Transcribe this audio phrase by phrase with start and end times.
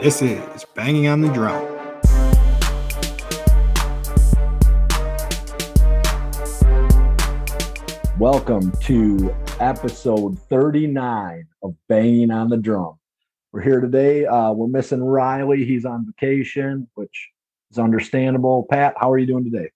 [0.00, 1.60] This is Banging on the Drum.
[8.16, 12.94] Welcome to episode 39 of Banging on the Drum.
[13.50, 14.24] We're here today.
[14.24, 15.64] Uh, we're missing Riley.
[15.64, 17.30] He's on vacation, which
[17.72, 18.68] is understandable.
[18.70, 19.72] Pat, how are you doing today?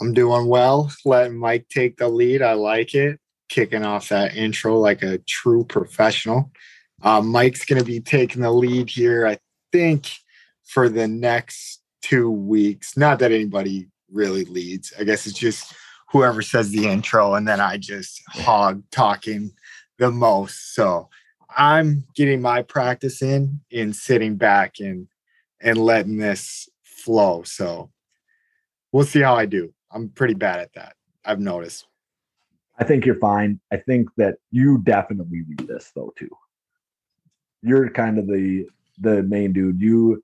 [0.00, 0.90] I'm doing well.
[1.04, 2.40] Letting Mike take the lead.
[2.40, 3.20] I like it.
[3.50, 6.50] Kicking off that intro like a true professional.
[7.06, 9.38] Uh, Mike's going to be taking the lead here, I
[9.70, 10.10] think,
[10.64, 12.96] for the next two weeks.
[12.96, 14.92] Not that anybody really leads.
[14.98, 15.72] I guess it's just
[16.10, 19.52] whoever says the intro, and then I just hog talking
[20.00, 20.74] the most.
[20.74, 21.08] So
[21.56, 25.06] I'm getting my practice in in sitting back and
[25.60, 27.44] and letting this flow.
[27.44, 27.92] So
[28.90, 29.72] we'll see how I do.
[29.92, 30.96] I'm pretty bad at that.
[31.24, 31.86] I've noticed.
[32.80, 33.60] I think you're fine.
[33.72, 36.30] I think that you definitely read this though too.
[37.62, 38.66] You're kind of the
[39.00, 39.80] the main dude.
[39.80, 40.22] You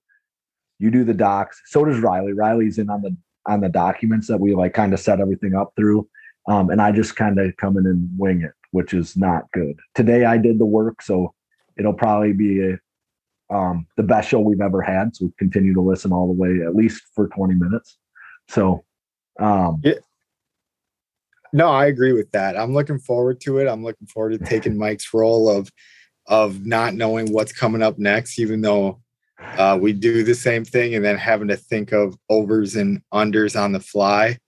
[0.78, 1.62] you do the docs.
[1.66, 2.32] So does Riley.
[2.32, 3.16] Riley's in on the
[3.46, 6.08] on the documents that we like kind of set everything up through.
[6.48, 9.78] Um, and I just kind of come in and wing it, which is not good.
[9.94, 11.34] Today I did the work, so
[11.78, 15.14] it'll probably be a, um, the best show we've ever had.
[15.14, 17.98] So we continue to listen all the way, at least for 20 minutes.
[18.48, 18.84] So,
[19.38, 19.94] um, yeah.
[21.52, 22.56] No, I agree with that.
[22.56, 23.68] I'm looking forward to it.
[23.68, 25.70] I'm looking forward to taking Mike's role of
[26.26, 29.00] of not knowing what's coming up next, even though
[29.58, 33.60] uh, we do the same thing and then having to think of overs and unders
[33.60, 34.38] on the fly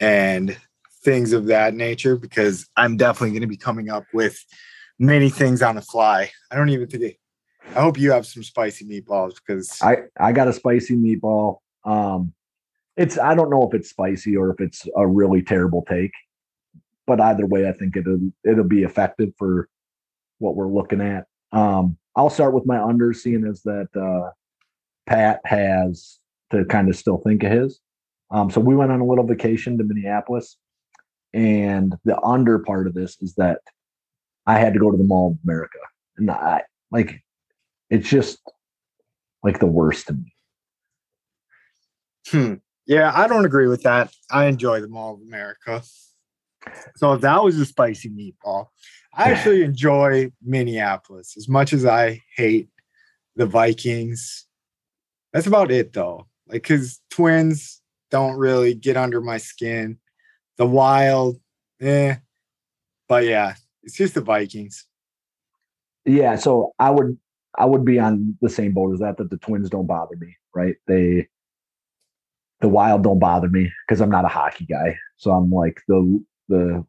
[0.00, 0.56] and
[1.04, 4.44] things of that nature because I'm definitely going to be coming up with
[4.98, 6.30] many things on the fly.
[6.50, 7.18] I don't even think
[7.74, 11.58] I hope you have some spicy meatballs because I I got a spicy meatball.
[11.84, 12.32] Um,
[12.96, 16.12] it's I don't know if it's spicy or if it's a really terrible take,
[17.06, 19.68] but either way, I think it'll it'll be effective for
[20.42, 21.26] what we're looking at.
[21.52, 24.30] Um, I'll start with my under, seeing as that uh,
[25.06, 26.18] Pat has
[26.50, 27.80] to kind of still think of his.
[28.30, 30.56] Um, so we went on a little vacation to Minneapolis,
[31.32, 33.60] and the under part of this is that
[34.46, 35.78] I had to go to the Mall of America,
[36.16, 37.22] and I like
[37.88, 38.38] it's just
[39.42, 40.34] like the worst to me.
[42.28, 42.54] Hmm.
[42.86, 44.12] Yeah, I don't agree with that.
[44.30, 45.82] I enjoy the Mall of America.
[46.96, 48.66] So that was a spicy meatball.
[49.14, 52.68] I actually enjoy Minneapolis as much as I hate
[53.36, 54.46] the Vikings.
[55.32, 56.26] That's about it though.
[56.46, 59.98] Like cuz twins don't really get under my skin.
[60.56, 61.40] The wild
[61.80, 62.16] eh.
[63.08, 64.86] But yeah, it's just the Vikings.
[66.04, 67.18] Yeah, so I would
[67.56, 70.36] I would be on the same boat as that that the twins don't bother me,
[70.54, 70.76] right?
[70.86, 71.28] They
[72.60, 74.96] the wild don't bother me because I'm not a hockey guy.
[75.16, 76.84] So I'm like the the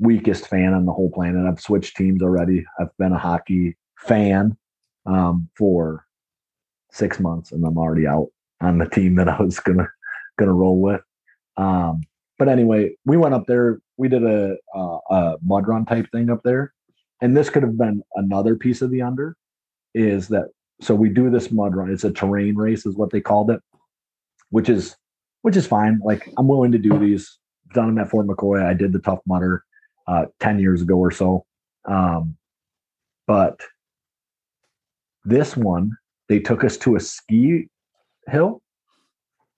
[0.00, 1.46] weakest fan on the whole planet.
[1.46, 2.64] I've switched teams already.
[2.78, 4.56] I've been a hockey fan
[5.06, 6.04] um, for
[6.92, 8.28] six months, and I'm already out
[8.60, 9.88] on the team that I was gonna
[10.38, 11.00] gonna roll with.
[11.56, 12.02] Um,
[12.38, 13.80] but anyway, we went up there.
[13.96, 16.72] We did a, a, a mud run type thing up there,
[17.20, 19.36] and this could have been another piece of the under.
[19.94, 20.48] Is that
[20.80, 20.94] so?
[20.94, 21.90] We do this mud run.
[21.90, 23.60] It's a terrain race, is what they called it,
[24.50, 24.96] which is
[25.42, 26.00] which is fine.
[26.04, 27.38] Like I'm willing to do these.
[27.74, 28.64] Done them at Fort McCoy.
[28.64, 29.64] I did the Tough Mudder
[30.06, 31.44] uh, 10 years ago or so.
[31.84, 32.36] Um,
[33.26, 33.60] but
[35.24, 35.92] this one,
[36.28, 37.68] they took us to a ski
[38.26, 38.62] hill,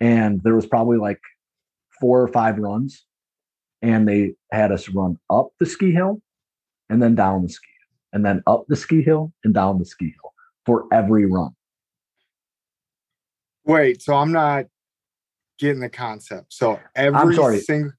[0.00, 1.21] and there was probably like
[2.00, 3.04] four or five runs,
[3.82, 6.21] and they had us run up the ski hill
[6.88, 7.69] and then down the ski,
[8.12, 10.32] and then up the ski hill and down the ski hill
[10.66, 11.50] for every run.
[13.65, 14.66] Wait, so I'm not
[15.59, 16.53] getting the concept.
[16.53, 17.60] So every I'm sorry.
[17.60, 17.92] single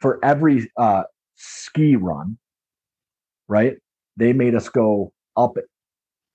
[0.00, 1.04] For every uh,
[1.34, 2.38] ski run,
[3.48, 3.76] right?
[4.16, 5.64] They made us go up it,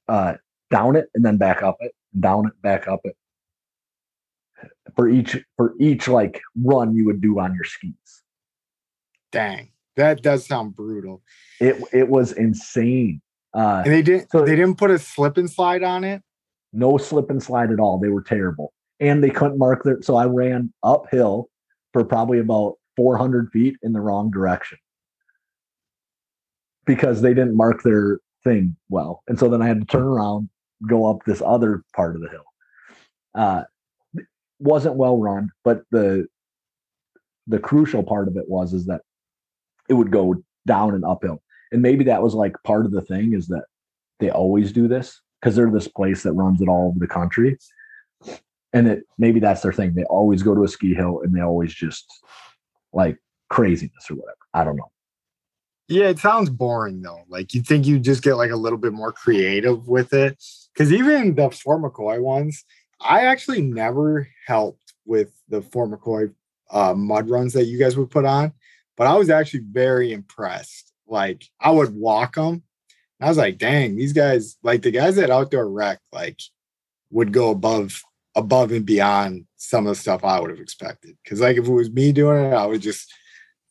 [0.08, 0.36] uh,
[0.70, 3.16] down it, and then back up it, down it, back up it.
[4.96, 7.94] For each for each like run you would do on your skis.
[9.32, 11.22] dang, that does sound brutal.
[11.60, 13.22] It it was insane.
[13.54, 16.22] Uh, And they didn't So- they didn't put a slip and slide on it.
[16.74, 17.98] no slip and slide at all.
[18.00, 20.02] They were terrible, and they couldn't mark their.
[20.02, 21.50] So I ran uphill
[21.94, 24.78] for probably about 400 feet in the wrong direction
[26.86, 30.50] because they didn't mark their thing well, and so then I had to turn around,
[30.88, 32.44] go up this other part of the hill.
[33.34, 33.64] Uh,
[34.60, 36.28] wasn't well run, but the
[37.48, 39.02] the crucial part of it was is that
[39.90, 40.36] it would go
[40.66, 41.42] down and uphill,
[41.72, 43.64] and maybe that was like part of the thing is that
[44.20, 47.58] they always do this because they're this place that runs it all over the country.
[48.72, 49.94] And it maybe that's their thing.
[49.94, 52.06] They always go to a ski hill and they always just
[52.94, 53.18] like
[53.50, 54.38] craziness or whatever.
[54.54, 54.92] I don't know.
[55.88, 57.24] Yeah, it sounds boring though.
[57.28, 60.42] Like you think you just get like a little bit more creative with it.
[60.78, 62.64] Cause even the Fort McCoy ones,
[63.00, 66.34] I actually never helped with the Fort McCoy
[66.72, 68.54] uh, mud runs that you guys would put on,
[68.98, 70.94] but I was actually very impressed.
[71.06, 72.64] Like I would walk them.
[73.20, 76.40] I was like, dang, these guys, like the guys at Outdoor Rec, like
[77.12, 78.02] would go above
[78.36, 81.16] above and beyond some of the stuff I would have expected.
[81.28, 83.14] Cause like if it was me doing it, I would just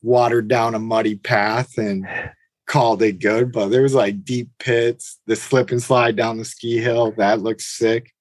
[0.03, 2.06] watered down a muddy path and
[2.67, 3.53] called it good.
[3.53, 7.12] But there was like deep pits, the slip and slide down the ski hill.
[7.17, 8.12] That looks sick.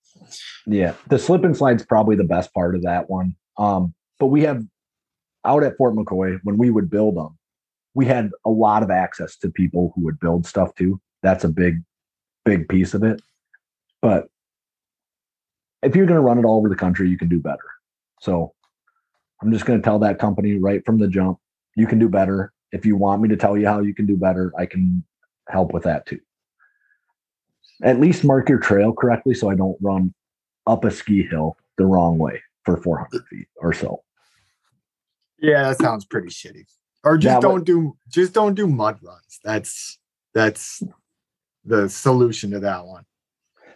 [0.65, 3.35] Yeah, the slip and slide's probably the best part of that one.
[3.57, 4.63] Um, but we have
[5.45, 7.37] out at Fort McCoy when we would build them,
[7.93, 11.01] we had a lot of access to people who would build stuff too.
[11.23, 11.81] That's a big,
[12.45, 13.21] big piece of it.
[14.01, 14.27] But
[15.83, 17.63] if you're going to run it all over the country, you can do better.
[18.19, 18.53] So
[19.41, 21.39] I'm just going to tell that company right from the jump,
[21.75, 22.53] you can do better.
[22.71, 25.03] If you want me to tell you how you can do better, I can
[25.49, 26.19] help with that too.
[27.83, 30.13] At least mark your trail correctly so I don't run
[30.67, 34.03] up a ski hill the wrong way for 400 feet or so.
[35.39, 36.65] Yeah, that sounds pretty shitty.
[37.03, 39.39] Or just but- don't do just don't do mud runs.
[39.43, 39.97] That's
[40.35, 40.83] that's
[41.65, 43.05] the solution to that one.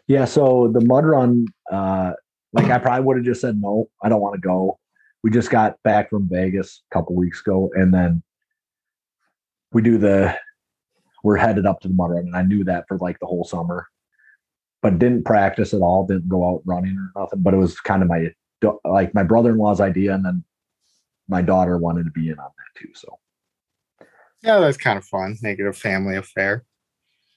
[0.07, 2.13] Yeah, so the mud run, uh,
[2.53, 4.79] like I probably would have just said no, I don't want to go.
[5.23, 8.21] We just got back from Vegas a couple weeks ago, and then
[9.71, 10.37] we do the
[11.23, 13.43] we're headed up to the mud run, and I knew that for like the whole
[13.43, 13.87] summer,
[14.81, 17.41] but didn't practice at all, didn't go out running or nothing.
[17.41, 18.31] But it was kind of my
[18.83, 20.43] like my brother in law's idea, and then
[21.27, 22.89] my daughter wanted to be in on that too.
[22.93, 23.17] So
[24.43, 25.37] Yeah, that's kind of fun.
[25.41, 26.63] Make it a family affair.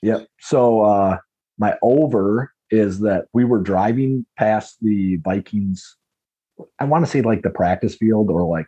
[0.02, 0.28] Yep.
[0.40, 1.18] So uh
[1.58, 5.96] my over is that we were driving past the Vikings.
[6.78, 8.66] I want to say like the practice field or like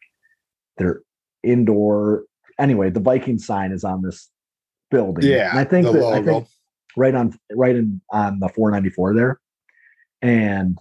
[0.79, 1.03] their
[1.43, 2.25] indoor.
[2.59, 4.31] Anyway, the Viking sign is on this
[4.91, 5.31] building.
[5.31, 5.51] Yeah.
[5.51, 6.47] And I think that I think
[6.97, 9.41] right on right in on the 494 there.
[10.23, 10.79] And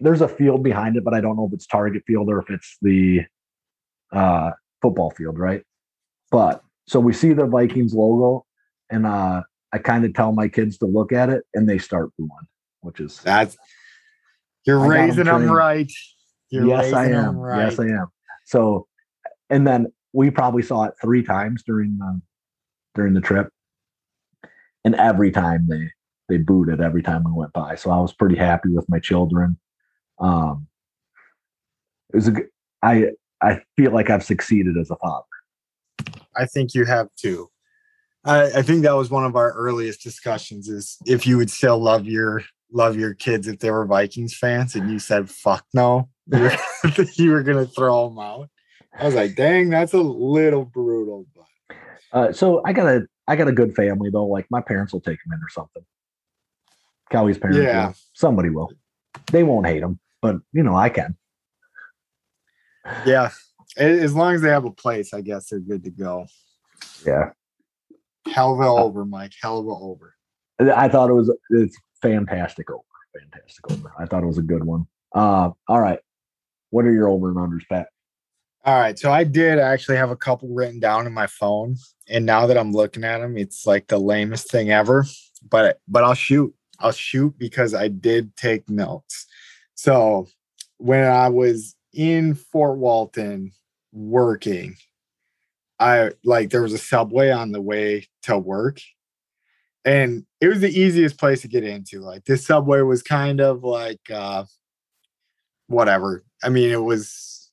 [0.00, 2.50] there's a field behind it, but I don't know if it's Target Field or if
[2.50, 3.22] it's the
[4.12, 4.50] uh
[4.80, 5.62] football field, right?
[6.30, 8.46] But so we see the Vikings logo
[8.90, 9.42] and uh
[9.72, 12.30] I kind of tell my kids to look at it and they start booing,
[12.80, 13.56] which is That's
[14.66, 15.54] you're I raising them trained.
[15.54, 15.92] right.
[16.50, 17.36] You're yes, I am.
[17.36, 17.64] Right.
[17.64, 18.06] Yes, I am.
[18.44, 18.86] So,
[19.50, 22.20] and then we probably saw it three times during the
[22.94, 23.50] during the trip,
[24.84, 25.90] and every time they
[26.28, 27.74] they booed it every time we went by.
[27.74, 29.58] So I was pretty happy with my children.
[30.18, 30.66] Um,
[32.12, 32.34] it was a.
[32.82, 33.10] I
[33.40, 35.24] I feel like I've succeeded as a father.
[36.36, 37.50] I think you have too.
[38.28, 41.78] I, I think that was one of our earliest discussions is if you would still
[41.78, 46.08] love your love your kids if they were Vikings fans and you said fuck no.
[47.16, 48.50] You were, gonna throw them out.
[48.98, 51.76] I was like, dang, that's a little brutal, but
[52.12, 54.26] Uh, so I got a I got a good family though.
[54.26, 55.84] Like my parents will take them in or something.
[57.10, 57.86] Cowie's parents, Yeah.
[57.88, 57.94] will.
[58.12, 58.70] somebody will.
[59.32, 61.16] They won't hate them, but you know I can.
[63.06, 63.30] yeah.
[63.76, 66.26] As long as they have a place, I guess they're good to go.
[67.06, 67.30] Yeah,
[68.32, 69.32] Hell of a over, Mike.
[69.40, 70.14] Hell of a over.
[70.60, 72.82] I thought it was it's fantastic over,
[73.18, 73.92] fantastic over.
[73.98, 74.86] I thought it was a good one.
[75.14, 76.00] Uh, all right,
[76.70, 77.88] what are your over and unders, Pat?
[78.64, 81.76] All right, so I did actually have a couple written down in my phone,
[82.08, 85.06] and now that I'm looking at them, it's like the lamest thing ever.
[85.48, 86.54] But but I'll shoot.
[86.80, 89.26] I'll shoot because I did take notes.
[89.74, 90.26] So
[90.78, 93.52] when I was in Fort Walton
[93.92, 94.76] working,
[95.80, 98.80] I like there was a subway on the way to work,
[99.84, 102.00] and it was the easiest place to get into.
[102.00, 104.44] Like this subway was kind of like uh
[105.68, 106.24] whatever.
[106.42, 107.50] I mean, it was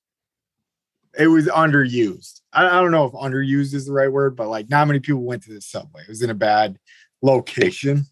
[1.17, 2.41] it was underused.
[2.51, 5.21] I, I don't know if underused is the right word, but like not many people
[5.21, 6.01] went to this subway.
[6.01, 6.77] It was in a bad
[7.21, 8.05] location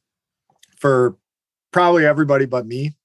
[0.79, 1.17] for
[1.72, 2.96] probably everybody but me.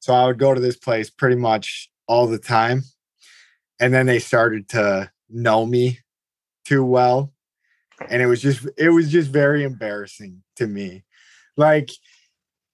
[0.00, 2.82] So I would go to this place pretty much all the time.
[3.80, 6.00] And then they started to know me
[6.64, 7.32] too well.
[8.08, 11.04] And it was just it was just very embarrassing to me.
[11.56, 11.90] Like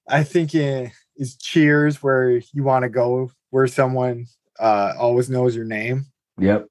[0.09, 4.27] I think it is cheers where you want to go where someone
[4.59, 6.07] uh always knows your name.
[6.39, 6.67] Yep.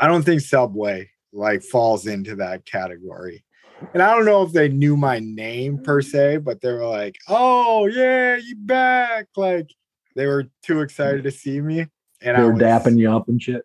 [0.00, 3.44] I don't think Subway like falls into that category.
[3.92, 7.16] And I don't know if they knew my name per se, but they were like,
[7.28, 9.68] "Oh yeah, you back!" Like
[10.14, 11.90] they were too excited to see me, and
[12.20, 13.64] They I were was, dapping you up and shit.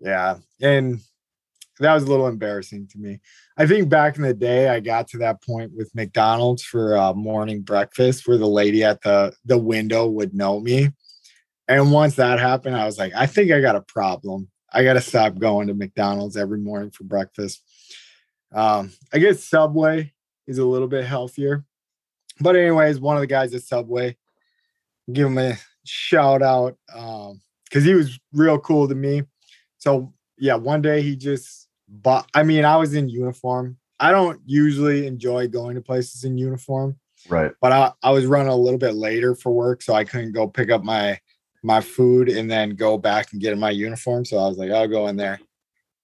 [0.00, 1.00] Yeah, and
[1.78, 3.20] that was a little embarrassing to me.
[3.56, 7.14] I think back in the day, I got to that point with McDonald's for uh,
[7.14, 10.90] morning breakfast, where the lady at the the window would know me,
[11.68, 14.48] and once that happened, I was like, I think I got a problem.
[14.72, 17.62] I got to stop going to McDonald's every morning for breakfast.
[18.54, 20.12] Um, I guess Subway
[20.46, 21.64] is a little bit healthier.
[22.40, 24.16] But anyways, one of the guys at Subway,
[25.12, 29.22] give him a shout out um because he was real cool to me.
[29.78, 31.61] So yeah, one day he just
[31.92, 32.28] bought.
[32.34, 33.76] I mean, I was in uniform.
[34.00, 37.52] I don't usually enjoy going to places in uniform, Right.
[37.60, 40.48] but I, I was running a little bit later for work, so I couldn't go
[40.48, 41.20] pick up my
[41.62, 44.24] my food and then go back and get in my uniform.
[44.24, 45.38] So I was like, I'll go in there.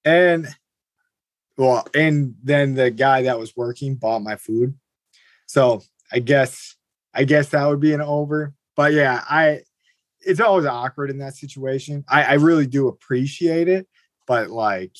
[0.05, 0.47] And
[1.57, 4.75] well, and then the guy that was working bought my food.
[5.47, 6.77] So I guess
[7.15, 8.55] I guess that would be an over.
[8.77, 9.63] But yeah, I
[10.21, 12.05] it's always awkward in that situation.
[12.09, 13.89] I, I really do appreciate it,
[14.27, 14.95] but like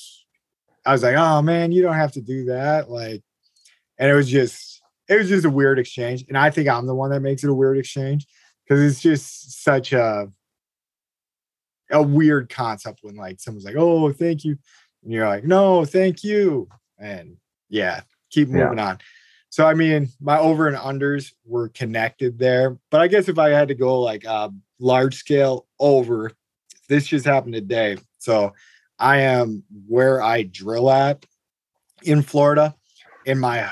[0.89, 2.89] I was like, oh man, you don't have to do that.
[2.91, 3.23] Like,
[3.99, 6.25] and it was just it was just a weird exchange.
[6.29, 8.27] And I think I'm the one that makes it a weird exchange
[8.65, 10.33] because it's just such a
[11.91, 14.57] a weird concept when like someone's like, oh, thank you.
[15.03, 16.69] And you're like, no, thank you.
[16.99, 17.37] And
[17.69, 18.65] yeah, keep Yeah.
[18.65, 18.99] moving on.
[19.51, 23.51] So I mean, my over and unders were connected there, but I guess if I
[23.51, 26.33] had to go like uh, large scale over,
[26.89, 27.99] this just happened today.
[28.17, 28.55] So
[28.99, 31.25] I am where I drill at
[32.03, 32.75] in Florida.
[33.27, 33.69] In my,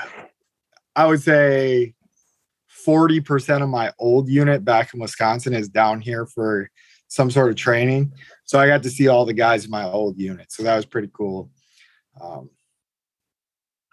[0.95, 1.93] I would say,
[2.67, 6.69] forty percent of my old unit back in Wisconsin is down here for
[7.07, 8.13] some sort of training.
[8.45, 10.51] So I got to see all the guys in my old unit.
[10.51, 11.49] So that was pretty cool.
[12.21, 12.49] Um,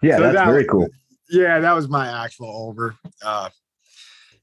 [0.01, 0.87] Yeah, So that's that very was- cool.
[1.29, 2.95] yeah, that was my actual over.
[3.23, 3.49] Uh,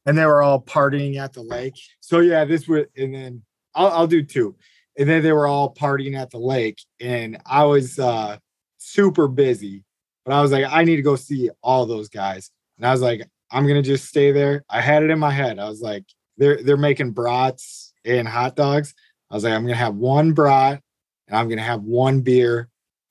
[0.07, 1.75] and they were all partying at the lake.
[2.01, 3.43] So yeah, this would, and then
[3.75, 4.57] I'll, I'll do two.
[4.99, 8.37] And then they were all partying at the lake, and I was uh,
[8.79, 9.85] super busy.
[10.25, 12.51] But I was like, I need to go see all those guys.
[12.77, 14.65] And I was like, I'm gonna just stay there.
[14.69, 15.59] I had it in my head.
[15.59, 16.05] I was like,
[16.37, 18.95] they're they're making brats and hot dogs.
[19.31, 20.83] I was like, I'm gonna have one brat,
[21.27, 22.69] and I'm gonna have one beer,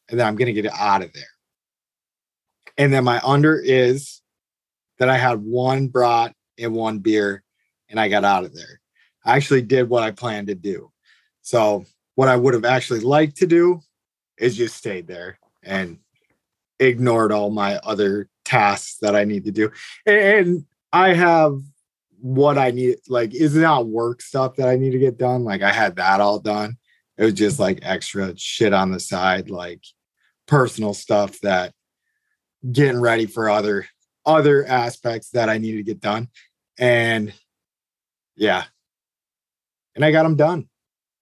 [0.10, 1.24] and then I'm gonna get it out of there.
[2.78, 4.22] And then my under is
[5.00, 7.44] that I had one brat and one beer
[7.90, 8.80] and I got out of there.
[9.26, 10.91] I actually did what I planned to do.
[11.42, 13.82] So, what I would have actually liked to do
[14.38, 16.00] is just stayed there and
[16.80, 19.72] ignored all my other tasks that I need to do.
[20.06, 21.58] And, I have
[22.20, 25.44] what I need, like, is not work stuff that I need to get done.
[25.44, 26.78] Like, I had that all done.
[27.18, 29.84] It was just like extra shit on the side, like
[30.48, 31.74] personal stuff that
[32.72, 33.86] getting ready for other
[34.26, 36.30] other aspects that I needed to get done.
[36.80, 37.34] And
[38.36, 38.64] yeah.
[39.96, 40.68] And I got them done.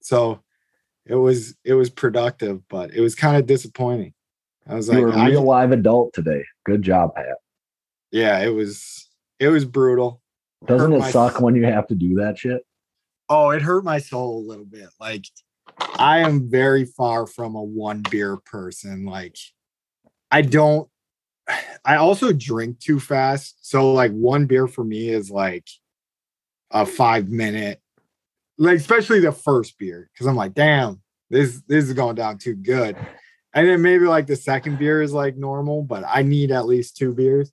[0.09, 0.41] So
[1.05, 4.13] it was it was productive, but it was kind of disappointing.
[4.67, 6.43] I was like, you were a real live adult today.
[6.65, 7.37] Good job, Pat.
[8.11, 9.07] yeah, it was
[9.39, 10.21] it was brutal.
[10.65, 12.65] Doesn't it my- suck when you have to do that shit?
[13.29, 14.89] Oh, it hurt my soul a little bit.
[14.99, 15.25] Like
[15.77, 19.05] I am very far from a one beer person.
[19.05, 19.37] Like
[20.31, 20.89] I don't
[21.85, 23.57] I also drink too fast.
[23.61, 25.67] So like one beer for me is like
[26.71, 27.79] a 5 minute
[28.59, 32.55] like especially the first beer cuz I'm like, "Damn, this this is going down too
[32.55, 32.95] good."
[33.53, 36.97] And then maybe like the second beer is like normal, but I need at least
[36.97, 37.51] two beers.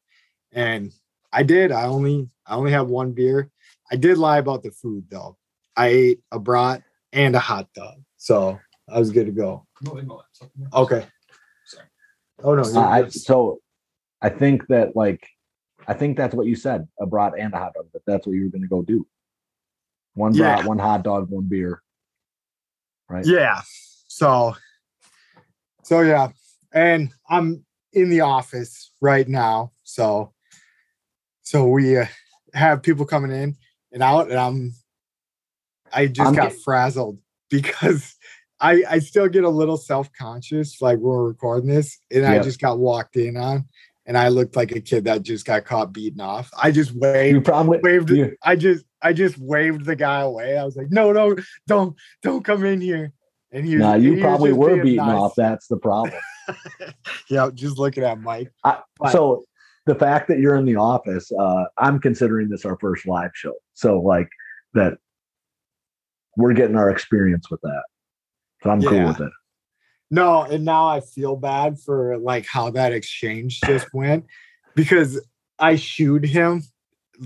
[0.53, 0.93] And
[1.33, 1.73] I did.
[1.73, 3.51] I only I only have one beer.
[3.91, 5.39] I did lie about the food though.
[5.77, 6.83] I ate a brat
[7.13, 8.03] and a hot dog.
[8.17, 8.59] So
[8.89, 9.67] I was good to go.
[10.75, 11.07] Okay.
[11.67, 11.87] Sorry.
[12.43, 12.69] Oh no.
[12.69, 13.61] you're I, so
[14.21, 15.27] I think that like
[15.89, 18.35] I think that's what you said, a brat and a hot dog, but that's what
[18.35, 19.07] you were gonna go do.
[20.17, 20.67] One brat, Yeah.
[20.67, 21.83] one hot dog, one beer.
[23.09, 23.25] Right.
[23.25, 23.61] yeah.
[24.09, 24.57] So
[25.85, 26.31] so yeah.
[26.73, 29.73] And I'm in the office right now.
[29.85, 30.33] So
[31.43, 32.07] so we uh,
[32.55, 33.57] have people coming in
[33.93, 34.75] and out and I'm
[35.93, 37.19] I just I'm got get- frazzled
[37.51, 38.17] because
[38.59, 42.79] I I still get a little self-conscious like we're recording this and I just got
[42.79, 43.67] walked in on
[44.07, 46.51] and I looked like a kid that just got caught beating off.
[46.61, 47.35] I just waved.
[47.35, 50.59] You probably waved you- I just I just waved the guy away.
[50.59, 51.37] I was like, no, no,
[51.69, 53.13] don't don't come in here.
[53.53, 55.17] And he was, Nah, you was probably were beaten nice.
[55.17, 55.35] off.
[55.37, 56.21] That's the problem.
[57.31, 58.51] yeah, just looking at Mike.
[58.65, 58.81] I,
[59.13, 59.45] so
[59.87, 63.55] the fact that you're in the office, uh, I'm considering this our first live show.
[63.75, 64.29] So like
[64.75, 64.95] that
[66.37, 67.85] we're getting our experience with that.
[68.65, 69.33] So I'm cool with it.
[70.11, 74.27] No, and now I feel bad for like how that exchange just went
[74.75, 75.21] because
[75.61, 76.63] I shooed him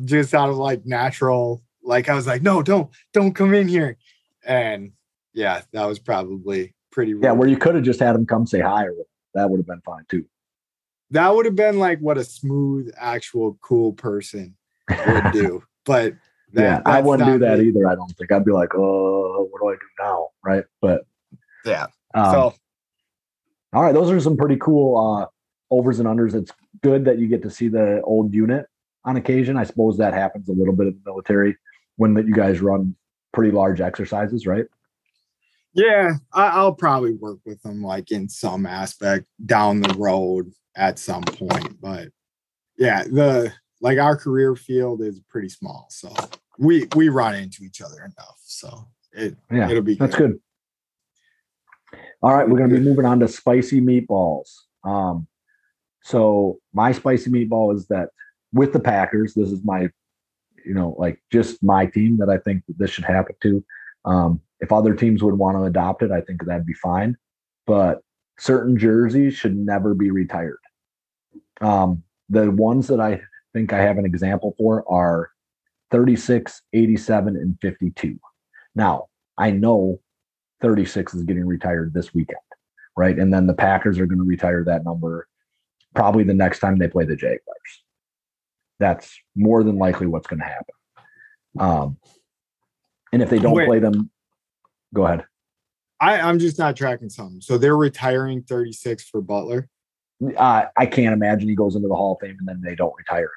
[0.04, 3.96] just out of like natural, like I was like, no, don't, don't come in here.
[4.44, 4.92] And
[5.32, 8.60] yeah, that was probably pretty Yeah, where you could have just had him come say
[8.60, 8.94] hi or
[9.34, 10.24] that would have been fine too.
[11.12, 14.56] that would have been like what a smooth, actual cool person
[15.06, 15.62] would do.
[15.86, 16.14] But
[16.52, 17.68] that, yeah, I wouldn't do that me.
[17.68, 17.88] either.
[17.88, 20.28] I don't think I'd be like, oh, what do I do now?
[20.44, 20.64] Right.
[20.82, 21.06] But
[21.64, 21.86] Yeah.
[22.14, 22.54] um, so
[23.72, 25.26] all right, those are some pretty cool uh
[25.74, 26.34] overs and unders.
[26.34, 28.66] It's good that you get to see the old unit
[29.04, 29.56] on occasion.
[29.56, 31.56] I suppose that happens a little bit in the military
[32.00, 32.96] when that you guys run
[33.34, 34.64] pretty large exercises, right?
[35.74, 40.98] Yeah, I, I'll probably work with them like in some aspect down the road at
[40.98, 41.78] some point.
[41.78, 42.08] But
[42.78, 43.52] yeah, the
[43.82, 46.10] like our career field is pretty small, so
[46.58, 48.40] we we run into each other enough.
[48.44, 50.40] So it Yeah, it'll be That's good.
[52.22, 54.48] All right, we're gonna be moving on to spicy meatballs.
[54.84, 55.26] Um,
[56.02, 58.08] so my spicy meatball is that
[58.54, 59.90] with the Packers, this is my,
[60.64, 63.64] you know, like just my team that I think that this should happen to.
[64.04, 67.16] Um, if other teams would want to adopt it, I think that'd be fine.
[67.66, 68.02] But
[68.38, 70.60] certain jerseys should never be retired.
[71.60, 75.30] Um, the ones that I think I have an example for are
[75.90, 78.18] 36, 87, and 52.
[78.74, 80.00] Now, I know
[80.60, 82.38] 36 is getting retired this weekend,
[82.96, 83.18] right?
[83.18, 85.26] And then the Packers are going to retire that number
[85.94, 87.84] probably the next time they play the Jaguars.
[88.80, 90.74] That's more than likely what's going to happen.
[91.58, 91.96] Um,
[93.12, 93.66] and if they don't Wait.
[93.66, 94.10] play them,
[94.92, 95.24] go ahead.
[96.00, 97.42] I, I'm just not tracking something.
[97.42, 99.68] So they're retiring 36 for Butler.
[100.36, 102.94] Uh, I can't imagine he goes into the Hall of Fame and then they don't
[102.96, 103.30] retire him.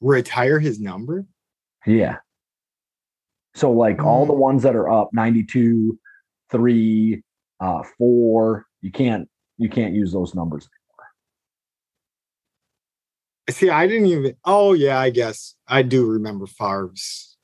[0.00, 1.26] Retire his number?
[1.86, 2.16] Yeah.
[3.54, 5.98] So like all the ones that are up 92,
[6.50, 7.22] 3,
[7.60, 10.68] uh, 4, you can't you can't use those numbers.
[13.50, 14.36] See, I didn't even.
[14.44, 17.36] Oh yeah, I guess I do remember Favre's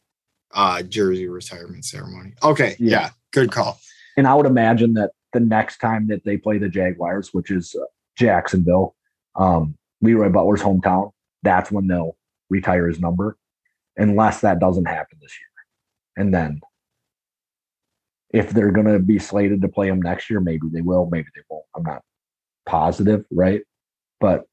[0.53, 2.33] uh, jersey retirement ceremony.
[2.43, 3.01] Okay, Yeah.
[3.01, 3.79] yeah, good call.
[4.17, 7.75] And I would imagine that the next time that they play the Jaguars, which is
[7.81, 7.85] uh,
[8.19, 8.95] Jacksonville,
[9.37, 12.17] um, Leroy Butler's hometown, that's when they'll
[12.51, 13.39] retire his number,
[13.97, 16.25] unless that doesn't happen this year.
[16.25, 16.61] And then,
[18.35, 21.29] if they're going to be slated to play him next year, maybe they will, maybe
[21.35, 21.65] they won't.
[21.77, 22.03] I'm not
[22.67, 23.63] positive, right?
[24.21, 24.45] But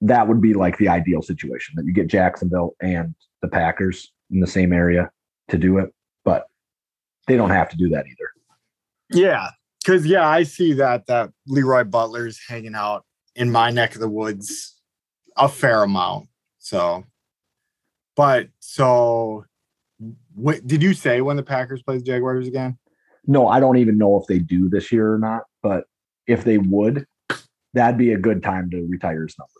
[0.00, 4.40] that would be like the ideal situation that you get Jacksonville and the Packers in
[4.40, 5.10] the same area
[5.48, 5.92] to do it.
[6.24, 6.46] But
[7.26, 8.30] they don't have to do that either.
[9.10, 9.48] Yeah,
[9.80, 13.04] because yeah, I see that that Leroy Butler's hanging out
[13.36, 14.74] in my neck of the woods
[15.36, 16.28] a fair amount.
[16.58, 17.04] So,
[18.16, 19.44] but so,
[20.34, 22.78] what did you say when the Packers play the Jaguars again?
[23.26, 25.84] No, I don't even know if they do this year or not, but
[26.26, 27.06] if they would,
[27.72, 29.50] that'd be a good time to retire his number,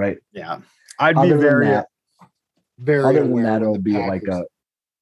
[0.00, 0.16] right?
[0.32, 0.60] Yeah,
[0.98, 1.86] I'd be Other than very, that,
[2.78, 3.04] very.
[3.04, 4.44] other than that, it'll the be like a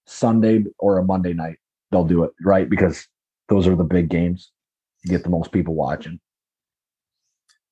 [0.07, 1.57] Sunday or a Monday night.
[1.91, 2.69] They'll do it, right?
[2.69, 3.07] Because
[3.49, 4.51] those are the big games.
[5.05, 6.19] You get the most people watching.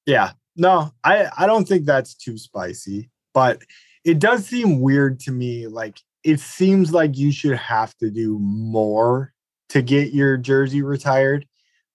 [0.06, 0.30] Yeah.
[0.54, 3.60] No, I I don't think that's too spicy, but
[4.04, 8.38] it does seem weird to me like it seems like you should have to do
[8.38, 9.32] more
[9.70, 11.46] to get your jersey retired.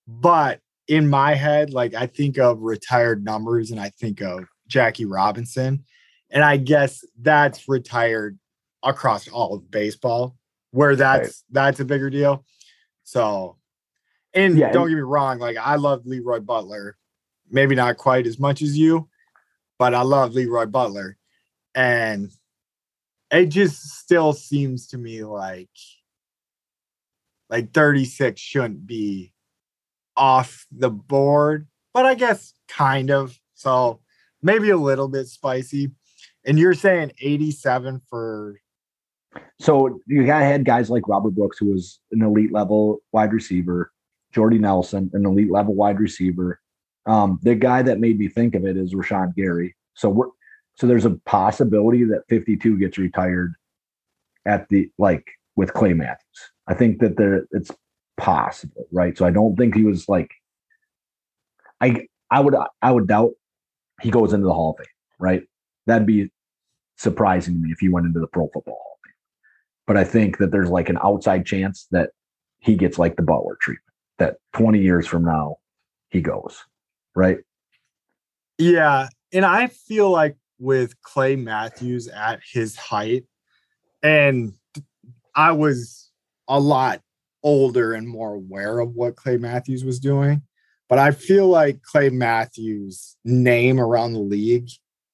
[0.08, 5.06] But in my head, like I think of retired numbers and I think of Jackie
[5.06, 5.84] Robinson.
[6.32, 8.40] And I guess that's retired
[8.82, 10.38] across all of baseball,
[10.72, 12.46] where that's that's a bigger deal.
[13.04, 13.58] So
[14.34, 16.98] and Yeah, don't and- get me wrong, like I love Leroy Butler,
[17.50, 19.10] maybe not quite as much as you,
[19.78, 21.18] but I love Leroy Butler.
[21.76, 22.32] And
[23.30, 25.70] it just still seems to me like
[27.50, 29.34] like 36 shouldn't be
[30.16, 33.38] off the board, but I guess kind of.
[33.56, 34.00] So
[34.42, 35.92] maybe a little bit spicy.
[36.46, 38.60] And you're saying 87 for
[39.60, 43.92] So you got had guys like Robert Brooks, who was an elite level wide receiver,
[44.32, 46.60] Jordy Nelson, an elite level wide receiver.
[47.06, 49.76] Um, the guy that made me think of it is Rashan Gary.
[49.94, 50.28] So we're
[50.76, 53.54] so there's a possibility that 52 gets retired
[54.46, 56.52] at the like with Clay Matthews.
[56.68, 57.72] I think that there it's
[58.18, 59.18] possible, right?
[59.18, 60.32] So I don't think he was like
[61.82, 63.32] I I would I would doubt
[64.02, 65.44] he goes into the Hall of Fame, right?
[65.86, 66.32] That'd be
[66.98, 69.14] surprising to me if he went into the Pro Football Hall of Fame
[69.92, 72.12] but I think that there's like an outside chance that
[72.60, 73.94] he gets like the Butler treatment.
[74.20, 75.58] That 20 years from now,
[76.10, 76.64] he goes
[77.16, 77.40] right.
[78.58, 83.26] Yeah, and I feel like with Clay Matthews at his height,
[84.04, 84.54] and
[85.36, 86.10] I was
[86.48, 87.02] a lot
[87.44, 90.44] older and more aware of what Clay Matthews was doing,
[90.92, 94.68] but I feel like Clay Matthews' name around the league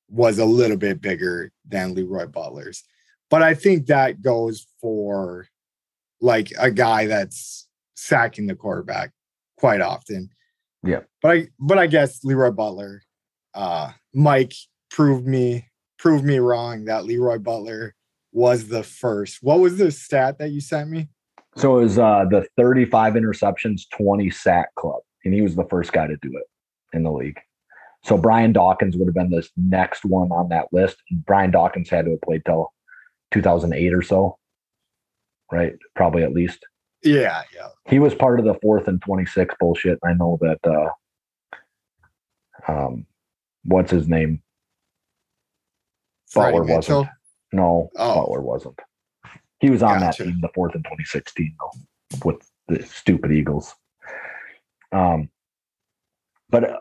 [0.10, 2.84] was a little bit bigger than Leroy Butler's.
[3.30, 5.48] But I think that goes for
[6.20, 9.12] like a guy that's sacking the quarterback
[9.60, 10.32] quite often.
[10.84, 11.02] Yeah.
[11.22, 13.04] But I but I guess Leroy Butler
[13.54, 14.54] uh Mike
[14.90, 15.68] proved me
[16.00, 17.94] proved me wrong that Leroy Butler
[18.32, 19.44] was the first.
[19.44, 21.10] What was the stat that you sent me?
[21.56, 25.92] So it was uh, the 35 interceptions, 20 sack club, and he was the first
[25.94, 26.44] guy to do it.
[26.94, 27.40] in the league.
[28.04, 30.98] So Brian Dawkins would have been the next one on that list.
[31.12, 32.72] Brian Dawkins had to have played till
[33.32, 34.38] 2008 or so,
[35.52, 35.74] right?
[35.96, 36.66] Probably at least.
[37.04, 37.68] Yeah, yeah.
[37.90, 40.00] He was part of the fourth and 26 bullshit.
[40.06, 40.90] I know that, uh,
[42.72, 43.06] um,
[43.66, 44.42] what's his name?
[46.30, 46.98] Freddie Butler Mitchell.
[47.00, 47.10] wasn't.
[47.54, 48.22] No, Oh.
[48.22, 48.80] Butler wasn't.
[49.60, 50.24] He was on Gotcha.
[50.24, 53.74] that team, the fourth and 2016, though, with the stupid Eagles.
[54.92, 55.30] Um,
[56.50, 56.80] but uh,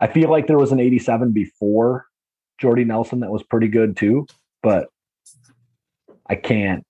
[0.00, 2.06] I feel like there was an 87 before
[2.58, 4.26] Jordy Nelson that was pretty good too,
[4.62, 4.88] but
[6.26, 6.84] I can't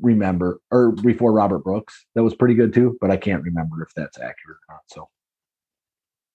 [0.00, 3.92] remember, or before Robert Brooks that was pretty good too, but I can't remember if
[3.94, 4.82] that's accurate or not.
[4.86, 5.08] So,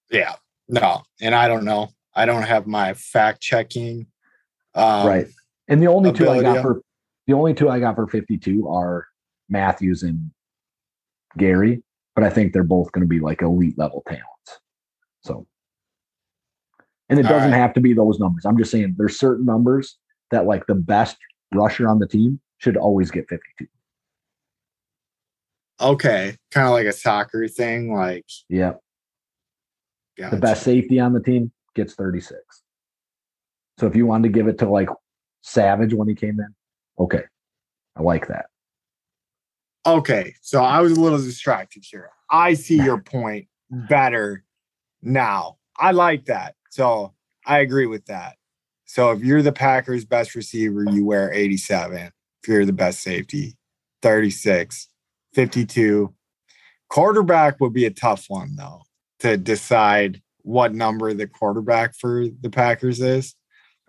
[0.10, 0.36] Yeah.
[0.70, 1.90] No, and I don't know.
[2.14, 4.08] I don't have my fact checking.
[4.76, 5.28] Um, right.
[5.70, 6.82] And the only two I got for
[7.26, 9.06] the only two I got for 52 are
[9.50, 10.32] Matthews and
[11.38, 11.84] Gary,
[12.18, 14.60] but I think they're both going to be like elite level talents.
[15.24, 15.46] So,
[17.10, 17.58] and it All doesn't right.
[17.58, 18.44] have to be those numbers.
[18.44, 20.00] I'm just saying there's certain numbers
[20.32, 21.16] that like the best
[21.54, 23.68] rusher on the team should always get 52.
[25.80, 26.36] Okay.
[26.50, 27.94] Kind of like a soccer thing.
[27.94, 28.74] Like, Yeah.
[30.18, 30.36] gotcha.
[30.38, 32.40] The best safety on the team gets 36.
[33.80, 34.90] So if you wanted to give it to like
[35.44, 36.56] Savage when he came in,
[36.98, 37.26] okay.
[37.96, 38.48] I like that.
[39.88, 42.10] Okay, so I was a little distracted here.
[42.30, 44.44] I see your point better
[45.02, 45.60] now.
[45.78, 46.56] I like that.
[46.72, 47.14] So
[47.46, 48.36] I agree with that.
[48.84, 52.12] So if you're the Packers' best receiver, you wear 87.
[52.44, 53.56] If you're the best safety,
[54.02, 54.90] 36,
[55.34, 56.14] 52.
[56.90, 58.82] Quarterback would be a tough one, though,
[59.20, 63.36] to decide what number the quarterback for the Packers is.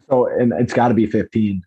[0.08, 1.62] So, and it's got to be 15.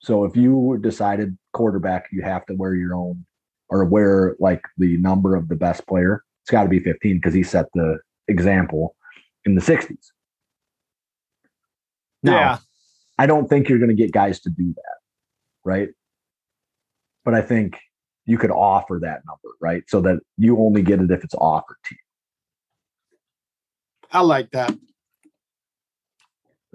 [0.00, 3.26] So if you decided quarterback, you have to wear your own
[3.70, 6.24] or wear like the number of the best player.
[6.42, 8.96] It's got to be 15 because he set the example
[9.44, 10.06] in the 60s.
[12.22, 12.58] Now,
[13.18, 14.96] I don't think you're going to get guys to do that,
[15.64, 15.88] right?
[17.24, 17.78] But I think
[18.26, 19.82] you could offer that number, right?
[19.88, 21.98] So that you only get it if it's offered to you.
[24.12, 24.76] I like that.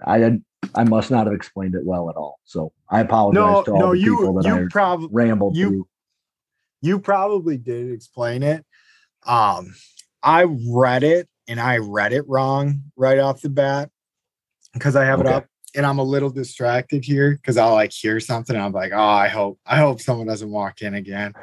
[0.05, 0.39] I
[0.73, 2.39] I must not have explained it well at all.
[2.45, 5.55] So I apologize No, to all no, the people you that I you probably rambled
[5.57, 5.87] you- through.
[6.81, 8.65] You probably did explain it.
[9.25, 9.73] Um,
[10.21, 13.89] I read it and I read it wrong right off the bat
[14.73, 18.19] because I have it up and I'm a little distracted here because I'll like hear
[18.19, 18.55] something.
[18.55, 21.33] And I'm like, oh, I hope, I hope someone doesn't walk in again.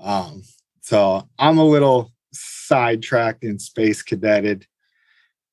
[0.00, 0.42] Um,
[0.80, 4.64] so I'm a little sidetracked and space cadeted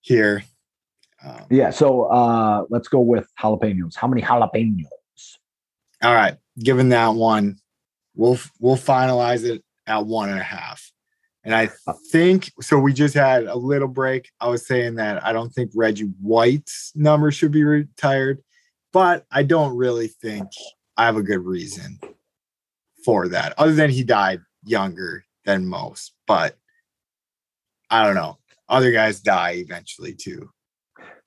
[0.01, 0.43] here.
[1.23, 1.71] Um, Yeah.
[1.71, 3.95] So uh let's go with jalapenos.
[3.95, 4.85] How many jalapenos?
[6.03, 7.57] All right, given that one,
[8.15, 10.91] we'll we'll finalize it at one and a half.
[11.43, 11.69] And I
[12.11, 12.79] think so.
[12.79, 14.31] We just had a little break.
[14.41, 18.41] I was saying that I don't think Reggie White's number should be retired,
[18.91, 20.47] but I don't really think
[20.97, 21.99] I have a good reason
[23.03, 26.13] for that, other than he died younger than most.
[26.25, 26.55] But
[27.91, 28.39] I don't know.
[28.67, 30.49] Other guys die eventually too.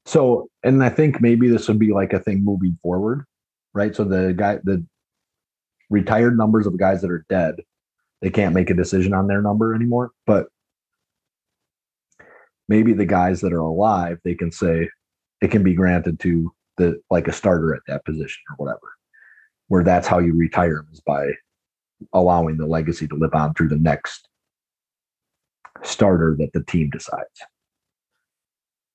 [0.04, 3.24] So, and I think maybe this would be like a thing moving forward,
[3.72, 3.94] right?
[3.94, 4.84] So the guy, the
[5.90, 7.56] retired numbers of guys that are dead,
[8.20, 10.10] they can't make a decision on their number anymore.
[10.26, 10.46] But
[12.68, 14.88] maybe the guys that are alive, they can say
[15.40, 18.94] it can be granted to the like a starter at that position or whatever.
[19.68, 21.32] Where that's how you retire them is by
[22.12, 24.28] allowing the legacy to live on through the next
[25.82, 27.42] starter that the team decides.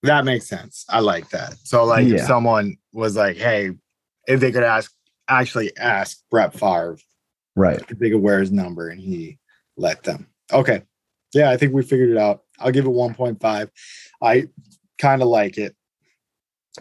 [0.04, 0.86] That makes sense.
[0.90, 1.56] I like that.
[1.64, 3.72] So, like, if someone was like, "Hey,
[4.28, 4.92] if they could ask,
[5.28, 6.98] actually ask Brett Favre
[7.56, 7.82] Right.
[7.90, 9.40] if they could wear his number," and he
[9.78, 10.28] let them.
[10.52, 10.84] Okay,
[11.34, 12.42] yeah, I think we figured it out.
[12.60, 13.70] I'll give it one point five.
[14.22, 14.48] I
[15.00, 15.76] kind of like it.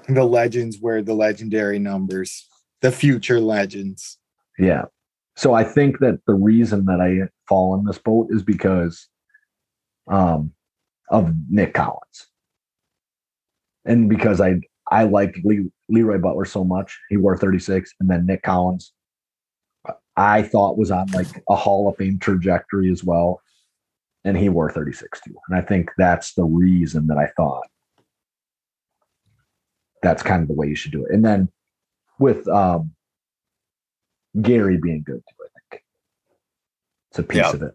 [0.09, 2.48] The legends wear the legendary numbers.
[2.81, 4.18] The future legends.
[4.59, 4.87] Yeah.
[5.37, 9.09] So I think that the reason that I fall in this boat is because
[10.11, 10.52] um
[11.11, 12.28] of Nick Collins.
[13.85, 14.61] And because I
[14.92, 17.00] I liked Lee, Leroy Butler so much.
[17.09, 18.92] He wore 36 and then Nick Collins
[20.16, 23.40] I thought was on like a Hall of Fame trajectory as well.
[24.24, 25.35] And he wore 36 too.
[25.48, 27.66] And I think that's the reason that I thought
[30.02, 31.14] that's kind of the way you should do it.
[31.14, 31.48] And then
[32.18, 32.92] with um
[34.40, 35.83] Gary being good too, I think.
[37.11, 37.55] It's a piece Yep.
[37.55, 37.74] of it.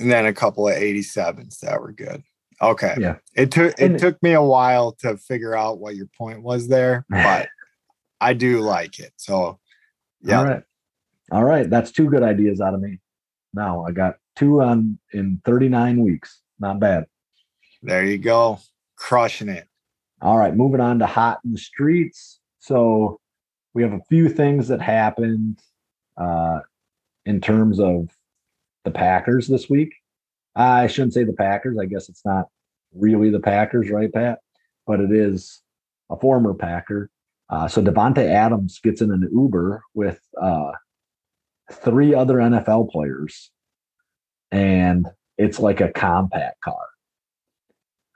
[0.00, 2.22] and then a couple of 87s that were good.
[2.60, 2.94] Okay.
[2.98, 3.16] Yeah.
[3.34, 6.68] It took it And- took me a while to figure out what your point was
[6.68, 7.48] there, but
[8.20, 9.12] I do like it.
[9.16, 9.58] So
[10.22, 10.38] yeah.
[10.40, 10.62] All right.
[11.30, 11.68] All right.
[11.70, 12.98] That's two good ideas out of me.
[13.54, 16.40] Now I got two on in 39 weeks.
[16.58, 17.06] Not bad.
[17.82, 18.58] There you go.
[18.96, 19.68] Crushing it.
[20.20, 22.40] All right, moving on to hot in the streets.
[22.58, 23.20] So
[23.72, 25.60] we have a few things that happened
[26.16, 26.58] uh,
[27.24, 28.08] in terms of
[28.84, 29.94] the Packers this week.
[30.58, 31.78] I shouldn't say the Packers.
[31.80, 32.46] I guess it's not
[32.92, 34.40] really the Packers, right, Pat?
[34.86, 35.62] But it is
[36.10, 37.10] a former Packer.
[37.48, 40.72] Uh, so Davante Adams gets in an Uber with uh,
[41.72, 43.50] three other NFL players,
[44.50, 45.06] and
[45.38, 46.88] it's like a compact car.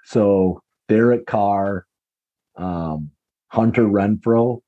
[0.04, 1.86] So Derek Carr,
[2.56, 3.10] um,
[3.48, 4.60] Hunter Renfrow,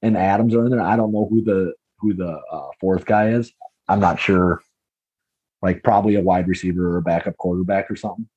[0.00, 0.80] and Adams are in there.
[0.80, 3.52] I don't know who the who the uh, fourth guy is.
[3.88, 4.62] I'm not sure.
[5.64, 8.28] Like probably a wide receiver or a backup quarterback or something.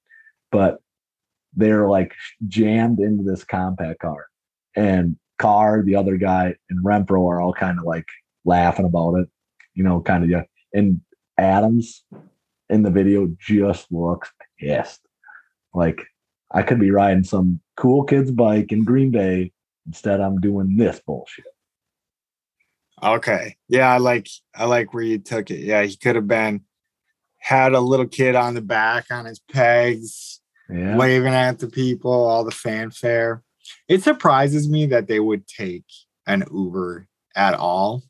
[0.50, 0.80] But
[1.54, 2.14] they're like
[2.48, 4.28] jammed into this compact car,
[4.76, 8.08] and Carr, the other guy, and Renfrow are all kind of like
[8.46, 9.28] laughing about it.
[9.74, 10.44] You know, kind of yeah.
[10.74, 11.02] And
[11.38, 12.06] Adams
[12.70, 15.02] in the video just looks pissed.
[15.74, 16.02] Like
[16.52, 19.52] I could be riding some cool kid's bike in Green Bay.
[19.86, 21.46] Instead, I'm doing this bullshit.
[23.04, 23.58] Okay.
[23.68, 25.60] Yeah, I like I like where you took it.
[25.60, 26.62] Yeah, he could have been
[27.48, 30.98] had a little kid on the back on his pegs, Yeah.
[30.98, 33.42] waving at the people, all the fanfare.
[33.88, 35.86] It surprises me that they would take
[36.26, 37.08] an Uber
[37.38, 38.04] at all.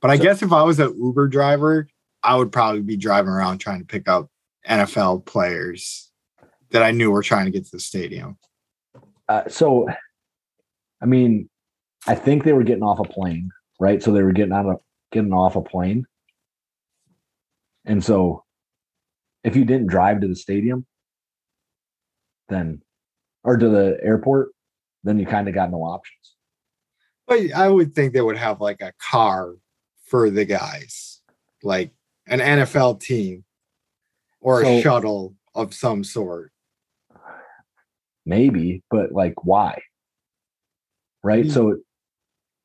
[0.00, 1.86] But I So- guess if I was an Uber driver,
[2.24, 4.28] I would probably be driving around trying to pick up
[4.68, 6.10] NFL players
[6.70, 8.36] that I knew were trying to get to the stadium.
[9.28, 9.86] Uh, so,
[11.00, 11.48] I mean,
[12.08, 14.02] I think they were getting off a plane, right?
[14.02, 14.80] So they were getting out of
[15.12, 16.04] getting off a plane,
[17.84, 18.41] and so
[19.44, 20.86] if you didn't drive to the stadium,
[22.48, 22.82] then
[23.44, 24.50] or to the airport,
[25.04, 26.36] then you kind of got no options.
[27.26, 29.54] But I would think they would have like a car
[30.06, 31.20] for the guys,
[31.62, 31.92] like
[32.26, 33.44] an NFL team
[34.40, 36.52] or So- a shuttle of some sort.
[38.24, 39.82] Maybe, but like, why?
[41.24, 41.46] Right.
[41.46, 41.52] Mm.
[41.52, 41.78] So,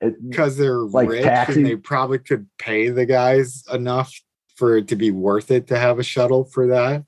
[0.01, 4.13] it, Because they're Like rich taxi- and they probably could pay the guys enough
[4.57, 7.05] for it to be worth it to have a shuttle for that.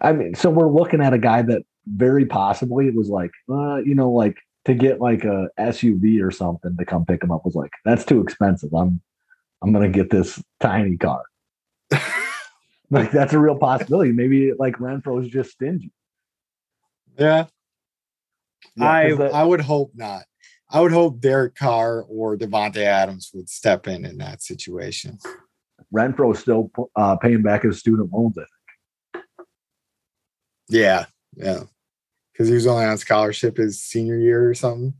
[0.00, 3.94] I mean, so we're looking at a guy that very possibly was like, uh, you
[3.94, 7.54] know, like to get like a SUV or something to come pick him up was
[7.54, 8.72] like, that's too expensive.
[8.74, 9.00] I'm,
[9.62, 11.22] I'm gonna get this tiny car.
[12.90, 14.12] Like that's a real possibility.
[14.12, 15.92] Maybe like Renfrow is just stingy.
[17.18, 17.44] yeah.
[18.76, 20.24] Yeah, I the- I would hope not.
[20.70, 25.18] I would hope Derek Carr or Davante Adams would step in in that situation.
[25.94, 28.36] Renfrow is still uh, paying back his student loans.
[28.38, 28.44] I
[29.14, 29.24] think.
[30.68, 31.62] Yeah, yeah.
[32.32, 34.94] Because he was only on scholarship his senior year or something.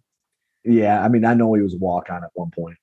[0.65, 2.77] Yeah, I mean, I know he was a walk on at one point.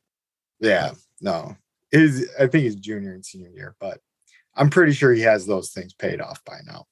[0.59, 0.91] Yeah,
[1.21, 1.55] no.
[1.91, 3.99] His I think his junior and senior year, but
[4.55, 6.85] I'm pretty sure he has those things paid off by now.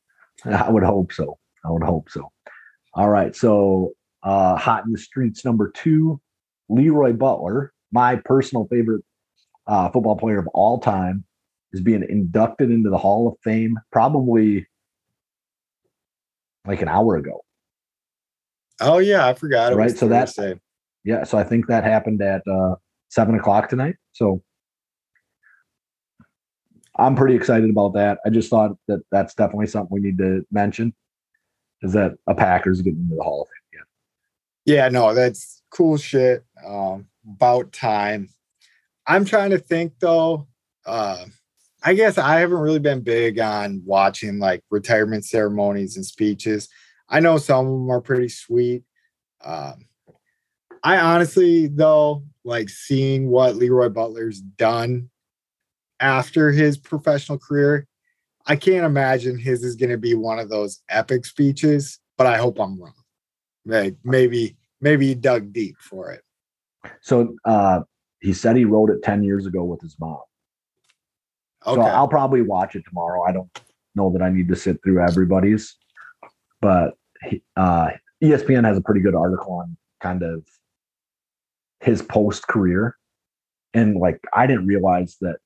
[0.45, 1.37] I would hope so.
[1.65, 2.31] I would hope so.
[2.93, 3.35] All right.
[3.35, 3.91] So,
[4.23, 6.19] uh, hot in the streets number two,
[6.69, 9.03] Leroy Butler, my personal favorite
[9.67, 11.23] uh, football player of all time,
[11.71, 14.67] is being inducted into the Hall of Fame probably
[16.65, 17.43] like an hour ago.
[18.79, 19.75] Oh yeah, I forgot.
[19.75, 20.37] Right, so that's
[21.03, 21.23] Yeah.
[21.23, 22.75] So I think that happened at uh,
[23.09, 23.95] seven o'clock tonight.
[24.11, 24.43] So
[26.97, 28.19] I'm pretty excited about that.
[28.25, 30.93] I just thought that that's definitely something we need to mention
[31.81, 33.53] is that a Packers getting into the Hall of Fame.
[34.65, 36.45] Yeah, no, that's cool shit.
[36.65, 38.29] Um, about time.
[39.05, 40.47] I'm trying to think though.
[40.85, 41.25] Uh,
[41.83, 46.69] I guess I haven't really been big on watching like retirement ceremonies and speeches.
[47.09, 48.83] I know some of them are pretty sweet.
[49.43, 49.85] Um,
[50.83, 55.09] I honestly, though, like seeing what Leroy Butler's done
[55.99, 57.87] after his professional career,
[58.45, 62.37] I can't imagine his is going to be one of those epic speeches, but I
[62.37, 62.93] hope I'm wrong.
[63.65, 66.21] Like maybe, maybe he dug deep for it.
[67.01, 67.81] So uh,
[68.23, 70.19] he said he wrote it 10 years ago with his mom.
[71.67, 71.75] Okay.
[71.75, 73.21] So I'll probably watch it tomorrow.
[73.23, 73.49] I don't
[73.95, 75.75] know that I need to sit through everybody's,
[76.61, 76.93] but
[77.57, 77.89] uh,
[78.23, 80.45] ESPN has a pretty good article on kind of
[81.81, 82.95] his post career.
[83.73, 85.37] And like, I didn't realize that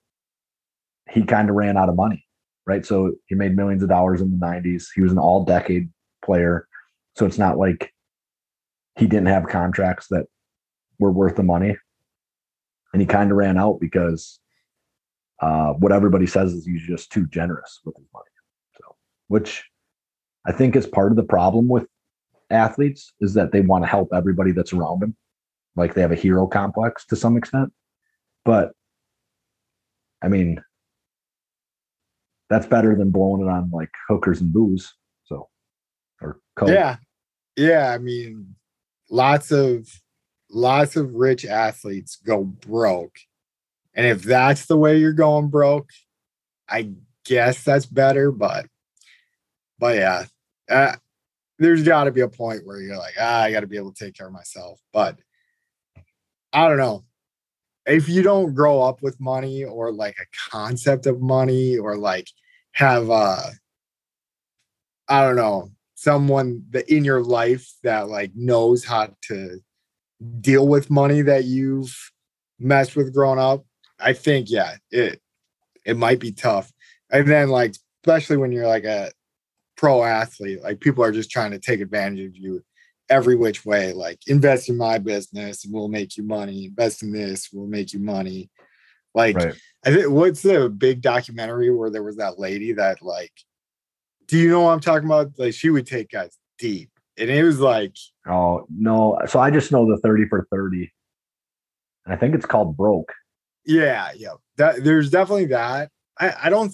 [1.09, 2.25] he kind of ran out of money,
[2.67, 2.85] right?
[2.85, 4.85] So he made millions of dollars in the 90s.
[4.93, 5.89] He was an all decade
[6.23, 6.67] player.
[7.15, 7.91] So it's not like
[8.97, 10.27] he didn't have contracts that
[10.99, 11.75] were worth the money.
[12.97, 14.39] And he kind of ran out because
[15.39, 18.25] uh, what everybody says is he's just too generous with his money.
[18.73, 18.95] So,
[19.27, 19.63] which
[20.47, 21.85] I think is part of the problem with
[22.49, 25.15] athletes is that they want to help everybody that's around them.
[25.75, 27.71] Like they have a hero complex to some extent.
[28.43, 28.71] But
[30.23, 30.59] I mean,
[32.49, 34.91] that's better than blowing it on like hookers and booze.
[35.25, 35.49] So
[36.19, 36.69] or Coke.
[36.69, 36.95] Yeah.
[37.55, 37.91] Yeah.
[37.93, 38.55] I mean,
[39.11, 39.87] lots of
[40.49, 43.17] lots of rich athletes go broke.
[43.93, 45.89] And if that's the way you're going broke,
[46.69, 46.91] I
[47.25, 48.31] guess that's better.
[48.31, 48.67] But
[49.79, 50.25] but yeah,
[50.69, 50.95] uh,
[51.59, 53.93] there's got to be a point where you're like, ah, I got to be able
[53.93, 54.79] to take care of myself.
[54.93, 55.17] But
[56.53, 57.03] I don't know.
[57.85, 62.27] If you don't grow up with money or like a concept of money or like
[62.73, 63.43] have uh
[65.07, 69.59] I don't know, someone that in your life that like knows how to
[70.39, 71.95] deal with money that you've
[72.59, 73.65] messed with growing up,
[73.99, 75.21] I think yeah, it
[75.85, 76.71] it might be tough.
[77.11, 79.11] And then like especially when you're like a
[79.75, 82.63] pro athlete, like people are just trying to take advantage of you
[83.09, 83.93] every which way.
[83.93, 86.65] Like invest in my business and we'll make you money.
[86.65, 88.49] Invest in this, we'll make you money.
[89.13, 89.55] Like Right.
[89.85, 93.31] I think what's the big documentary where there was that lady that like,
[94.27, 95.31] do you know what I'm talking about?
[95.37, 97.95] Like she would take guys deep, and it was like,
[98.27, 99.19] Oh no.
[99.27, 100.91] So I just know the 30 for 30.
[102.05, 103.13] And I think it's called broke.
[103.65, 104.33] yeah, yeah.
[104.57, 105.89] That there's definitely that.
[106.19, 106.73] I I don't.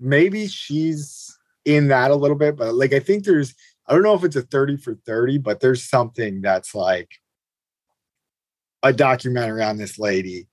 [0.00, 3.54] Maybe she's in that a little bit, but like I think there's.
[3.86, 7.10] I don't know if it's a 30 for 30, but there's something that's like
[8.82, 10.48] a documentary on this lady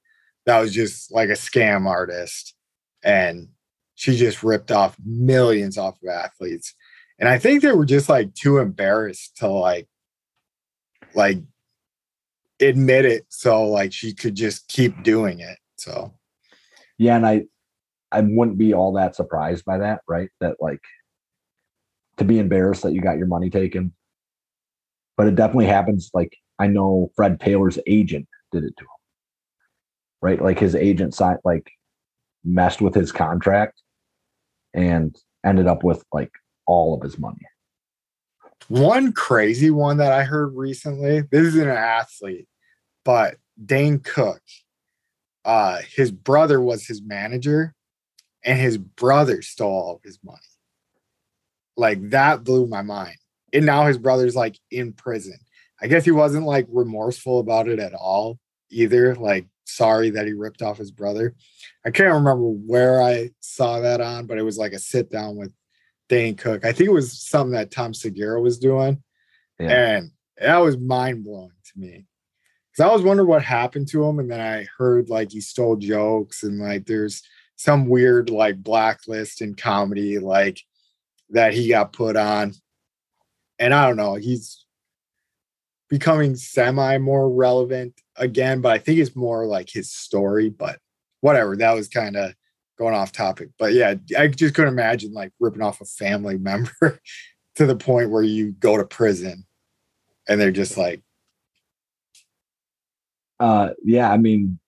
[0.46, 2.56] that was just like a scam artist
[3.04, 3.48] and
[3.96, 6.74] she just ripped off millions off of athletes
[7.22, 9.88] and i think they were just like too embarrassed to like
[11.16, 11.38] like
[12.60, 16.14] admit it so like she could just keep doing it so
[16.98, 17.46] Yeah, and I
[18.12, 20.30] I wouldn't be all that surprised by that, right?
[20.40, 20.82] That like
[22.18, 23.94] to be embarrassed that you got your money taken.
[25.18, 26.12] But it definitely happens.
[26.14, 28.90] Like I know Fred Taylor's agent did it to him.
[30.22, 30.42] Right?
[30.42, 31.72] Like his agent signed like
[32.44, 33.82] messed with his contract
[34.76, 36.32] and ended up with like
[36.72, 37.46] all of his money.
[38.68, 42.48] one crazy one that i heard recently this isn't an athlete
[43.04, 44.42] but dane cook
[45.46, 47.74] uh his brother was his manager
[48.44, 50.40] and his brother stole all of his money.
[51.78, 53.18] Like that blew my mind.
[53.54, 55.38] And now his brother's like in prison.
[55.82, 60.34] I guess he wasn't like remorseful about it at all either like sorry that he
[60.34, 61.36] ripped off his brother.
[61.86, 65.36] I can't remember where i saw that on but it was like a sit down
[65.36, 65.52] with
[66.12, 69.02] dane cook i think it was something that tom segura was doing
[69.60, 69.96] Yeah.
[69.96, 72.06] and that was mind blowing to me.
[72.76, 74.18] Cause I was wondering what happened to him.
[74.18, 77.22] And then I heard like he stole jokes and like there's
[77.58, 80.60] some weird like blacklist in comedy like
[81.30, 82.54] that he got put on.
[83.60, 84.66] And I don't know, he's
[85.90, 90.80] becoming semi more relevant again, but I think it's more like his story, but
[91.20, 91.56] whatever.
[91.56, 92.34] That was kind of
[92.82, 93.50] going off topic.
[93.60, 97.00] But yeah, I just couldn't imagine like ripping off a family member
[97.56, 99.46] to the point where you go to prison
[100.28, 101.02] and they're just like,
[103.40, 104.60] Uh yeah, I mean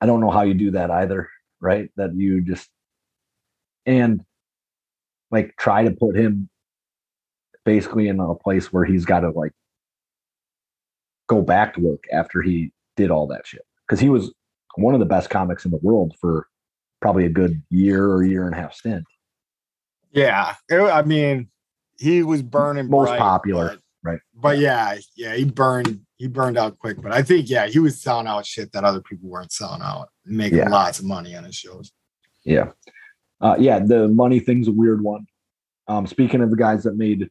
[0.00, 1.28] I don't know how you do that either,
[1.60, 1.90] right?
[1.96, 2.68] That you just
[3.84, 4.24] and
[5.30, 6.48] like try to put him
[7.64, 9.52] basically in a place where he's got to like
[11.28, 14.32] go back to work after he did all that shit because he was
[14.76, 16.48] one of the best comics in the world for
[17.02, 19.04] probably a good year or year and a half stint
[20.14, 20.54] yeah.
[20.68, 21.48] It- I mean,
[21.98, 24.20] he was burning Most bright, popular, but- right.
[24.34, 26.00] But yeah, yeah, he burned.
[26.18, 27.00] He burned out quick.
[27.00, 30.10] But I think yeah, he was selling out shit that other people weren't selling out,
[30.26, 30.68] making Yeah.
[30.68, 31.92] lots of money on his shows.
[32.44, 32.72] yeah
[33.40, 35.24] uh yeah the money thing's a weird one
[35.88, 37.30] um speaking of the guys that made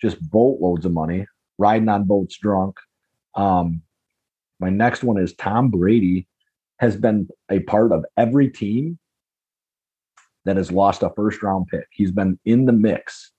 [0.00, 1.26] just boatloads of money
[1.58, 2.76] riding on boats drunk
[3.34, 3.82] um
[4.60, 6.28] my next one is tom brady
[6.78, 8.98] has been a part of every team
[10.44, 13.32] that has lost a first round pick he's been in the mix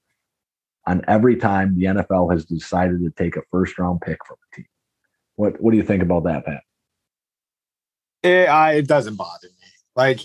[0.88, 4.56] on every time the nfl has decided to take a first round pick from a
[4.56, 4.66] team
[5.36, 6.62] what what do you think about that pat
[8.24, 9.68] It, I, it doesn't bother me.
[9.96, 10.22] Like,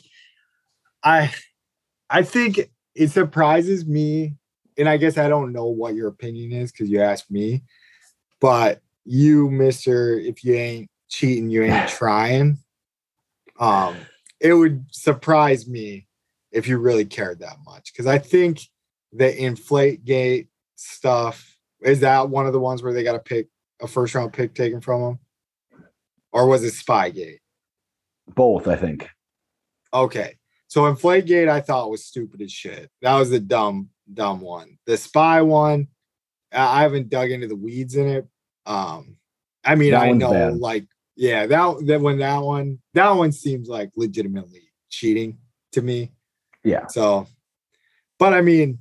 [1.03, 1.33] I,
[2.09, 2.61] I think
[2.95, 4.37] it surprises me,
[4.79, 7.65] and I guess I don't know what your opinion is because you asked me,
[8.41, 12.59] but you, Mister, if you ain't cheating, you ain't trying.
[13.59, 13.97] Um,
[14.41, 16.07] it would surprise me
[16.53, 18.61] if you really cared that much because I think
[19.13, 23.49] the inflate gate stuff is that one of the ones where they got to pick
[23.81, 25.19] a first round pick taken from them,
[26.33, 27.39] or was it Spygate?
[28.35, 29.09] both i think
[29.95, 30.37] Okay.
[30.67, 32.91] So Inflategate I thought was stupid as shit.
[33.01, 34.77] That was the dumb, dumb one.
[34.85, 35.89] The spy one,
[36.53, 38.27] I I haven't dug into the weeds in it.
[38.67, 39.17] Um,
[39.65, 40.59] I mean, That I know bad.
[40.59, 40.87] like,
[41.17, 45.39] yeah, that that when that one, that one seems like legitimately cheating
[45.73, 46.13] to me.
[46.65, 47.27] Yeah So,
[48.19, 48.79] but I mean,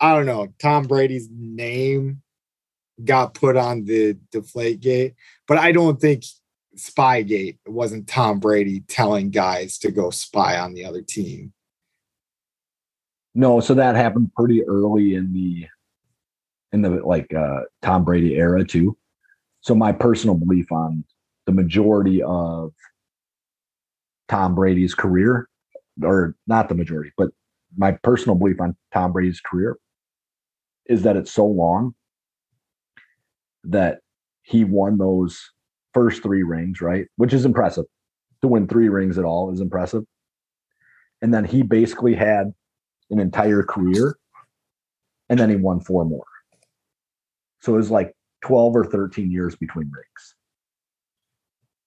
[0.00, 0.48] I don't know.
[0.60, 2.22] Tom Brady's name
[3.04, 5.14] got put on the deflate gate,
[5.46, 6.24] but I don't think
[6.76, 11.52] Spygate it wasn't Tom Brady telling guys to go spy on the other team.
[13.34, 15.66] No, so that happened pretty early in the
[16.72, 18.96] in the like uh Tom Brady era too.
[19.60, 21.04] So my personal belief on
[21.46, 22.72] the majority of
[24.28, 25.48] Tom Brady's career,
[26.02, 27.30] or not the majority, but
[27.76, 29.76] my personal belief on Tom Brady's career
[30.86, 31.94] is that it's so long
[33.64, 33.98] that
[34.42, 35.50] he won those
[35.92, 37.06] first three rings, right?
[37.16, 37.84] Which is impressive.
[38.42, 40.04] To win three rings at all is impressive.
[41.20, 42.52] And then he basically had
[43.10, 44.16] an entire career
[45.28, 46.24] and then he won four more.
[47.60, 50.34] So it was like 12 or 13 years between rings.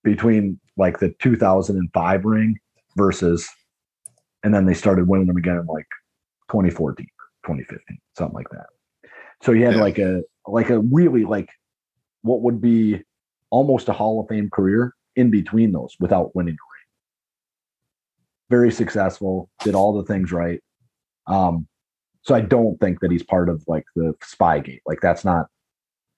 [0.04, 2.60] Between like the 2005 ring
[2.98, 3.48] versus,
[4.44, 5.88] and then they started winning them again in like
[6.50, 7.06] 2014,
[7.46, 8.68] 2015, something like that.
[9.44, 9.82] So he had Yeah.
[9.82, 11.50] like a, like a really like
[12.24, 13.02] what would be
[13.50, 16.88] almost a Hall of Fame career in between those without winning a ring.
[18.50, 20.62] Very successful, did all the things right.
[21.28, 21.68] Um,
[22.24, 24.82] so I don't think that he's part of like the spy Spygate.
[24.86, 25.48] Like that's not.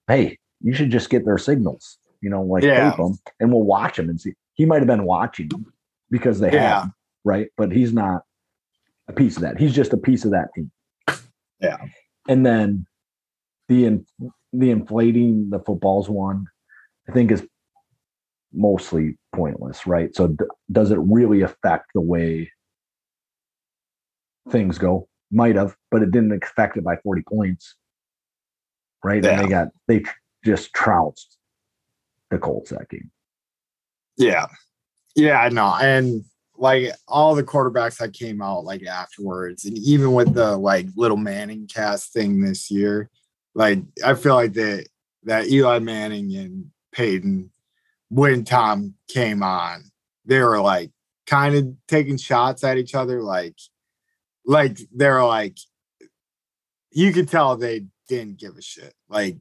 [0.08, 1.98] Hey, you should just get their signals.
[2.20, 2.90] You know, like Yeah.
[2.90, 4.34] tape them, and we'll watch them and see.
[4.54, 5.72] He might have been watching them
[6.10, 6.80] because they Yeah.
[6.82, 6.92] have
[7.24, 8.22] right, but he's not
[9.08, 9.58] a piece of that.
[9.58, 10.70] He's just a piece of that team.
[11.60, 11.78] Yeah.
[12.28, 12.86] And then
[13.68, 14.06] the in,
[14.52, 16.46] the inflating the footballs one,
[17.08, 17.46] I think is
[18.52, 20.14] mostly pointless, right?
[20.14, 22.50] So d- does it really affect the way
[24.50, 25.08] things go?
[25.30, 27.74] Might have, but it didn't affect it by 40 points.
[29.02, 29.24] Right?
[29.24, 30.14] And they got they tr-
[30.44, 31.36] just trounced
[32.30, 33.10] the Colts that game.
[34.16, 34.46] Yeah.
[35.14, 35.74] Yeah, I know.
[35.80, 36.24] And
[36.56, 41.16] like all the quarterbacks that came out like afterwards, and even with the like little
[41.16, 43.10] Manning cast thing this year,
[43.54, 44.86] like I feel like that
[45.24, 47.50] that Eli Manning and Peyton,
[48.08, 49.84] when Tom came on,
[50.24, 50.90] they were like
[51.26, 53.56] kind of taking shots at each other, like
[54.46, 55.56] like they're like
[56.92, 58.94] you could tell they didn't give a shit.
[59.08, 59.36] Like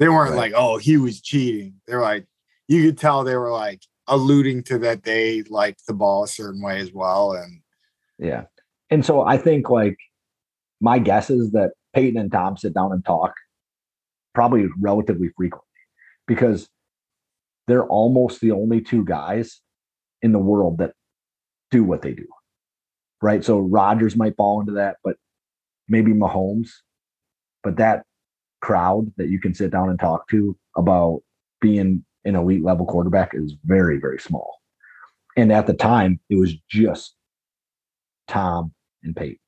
[0.00, 0.50] they weren't Right.
[0.50, 1.74] like, oh, he was cheating.
[1.86, 2.26] They're like,
[2.66, 6.62] you could tell they were like alluding to that they liked the ball a certain
[6.62, 7.32] way as well.
[7.32, 7.60] And
[8.18, 8.44] Yeah.
[8.90, 9.96] And so I think like
[10.80, 13.32] my guess is that Peyton and Tom sit down and talk
[14.34, 15.64] probably relatively frequently
[16.26, 16.68] because
[17.66, 19.60] they're almost the only two guys
[20.22, 20.92] in the world that
[21.70, 22.26] do what they do.
[23.22, 23.44] Right.
[23.44, 25.16] So Rodgers might fall into that, but
[25.88, 26.68] maybe Mahomes.
[27.62, 28.04] But that
[28.60, 31.20] crowd that you can sit down and talk to about
[31.60, 34.60] being an elite level quarterback is very, very small.
[35.36, 37.14] And at the time, it was just
[38.28, 38.72] Tom
[39.02, 39.38] and Peyton.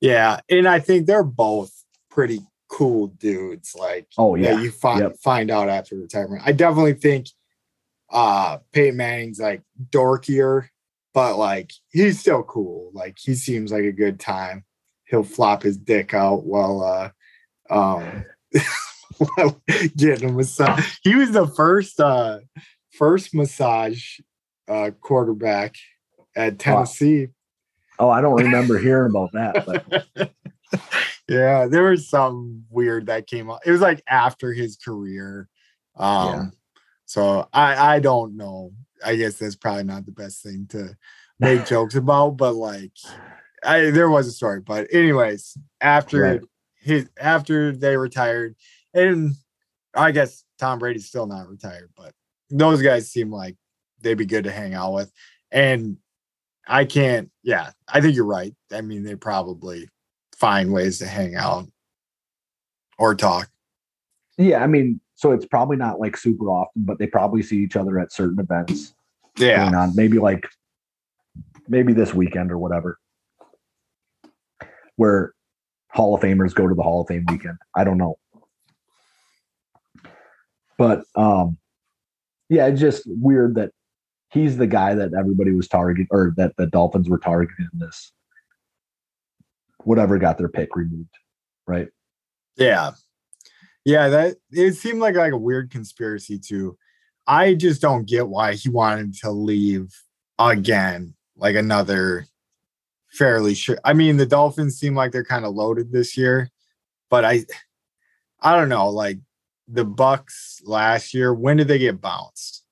[0.00, 1.72] yeah, and I think they're both
[2.10, 3.74] pretty cool dudes.
[3.78, 4.60] Like, Oh, yeah.
[4.60, 5.16] you find Yep.
[5.18, 6.42] find out after retirement.
[6.44, 7.26] I definitely think
[8.12, 10.68] uh Peyton Manning's like dorkier,
[11.14, 12.90] but like he's still cool.
[12.94, 14.64] Like he seems like a good time.
[15.04, 17.10] He'll flop his dick out while uh
[17.72, 18.24] um
[19.96, 20.98] getting a massage.
[21.02, 22.38] He was the first uh
[22.92, 24.18] first massage
[24.68, 25.76] uh quarterback
[26.36, 27.28] at Tennessee.
[27.98, 30.32] Oh, I don't remember hearing about that, but
[31.28, 33.60] yeah, there was some weird that came up.
[33.66, 35.48] It was like after his career.
[35.96, 36.44] Um Yeah.
[37.06, 38.72] so I I don't know.
[39.04, 40.96] I guess that's probably not the best thing to
[41.38, 42.92] make jokes about, but like
[43.64, 44.60] I there was a story.
[44.60, 46.40] But anyways, after Right.
[46.80, 48.56] his after they retired,
[48.94, 49.34] and
[49.94, 52.12] I guess Tom Brady's still not retired, but
[52.50, 53.56] those guys seem like
[54.00, 55.12] they'd be good to hang out with.
[55.50, 55.96] And
[56.66, 58.54] I can't, yeah, I think you're right.
[58.72, 59.88] I mean, they probably
[60.36, 61.66] find ways to hang out
[62.98, 63.48] or talk.
[64.38, 67.76] yeah, I mean, so it's probably not like super often, but they probably see each
[67.76, 68.94] other at certain events
[69.38, 69.64] Yeah.
[69.64, 69.92] going on.
[69.94, 70.46] Maybe like
[71.68, 72.98] maybe this weekend or whatever.
[74.96, 75.32] Where
[75.90, 77.58] Hall of Famers go to the Hall of Fame weekend.
[77.74, 78.16] I don't know.
[80.80, 81.58] But um
[82.48, 83.70] yeah, it's just weird that
[84.32, 88.12] he's the guy that everybody was targeting or that the Dolphins were targeting in this
[89.84, 91.14] whatever got their pick removed.
[91.66, 91.88] Right.
[92.56, 92.92] Yeah.
[93.84, 96.78] Yeah, that it seemed like like a weird conspiracy too.
[97.26, 99.94] I just don't get why he wanted to leave
[100.38, 102.26] again, like another
[103.12, 103.78] fairly sure.
[103.84, 106.50] I mean, the Dolphins seem like they're kind of loaded this year,
[107.10, 107.44] but I
[108.40, 109.18] I don't know, like
[109.70, 112.64] the Bucs last year, when did they get bounced?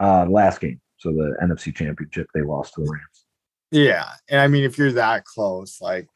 [0.00, 0.80] Uh last game.
[0.98, 3.24] So the NFC championship they lost to the Rams.
[3.70, 4.08] Yeah.
[4.28, 6.08] And I mean, if you're that close, like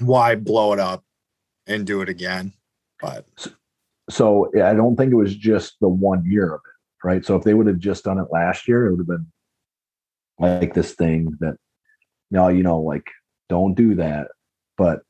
[0.00, 1.04] why blow it up
[1.66, 2.52] and do it again?
[3.00, 3.26] But
[4.10, 7.24] So yeah, I don't think it was just the one year of it, right?
[7.24, 9.26] So if they would have just done it last year, it would have been
[10.38, 11.56] like this thing that
[12.30, 13.06] no, you know, like
[13.48, 14.28] don't do that.
[14.76, 15.02] But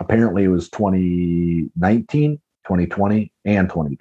[0.00, 3.98] apparently it was 2019, 2020, and 2021.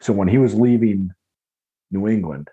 [0.00, 1.10] So when he was leaving
[1.90, 2.48] New England,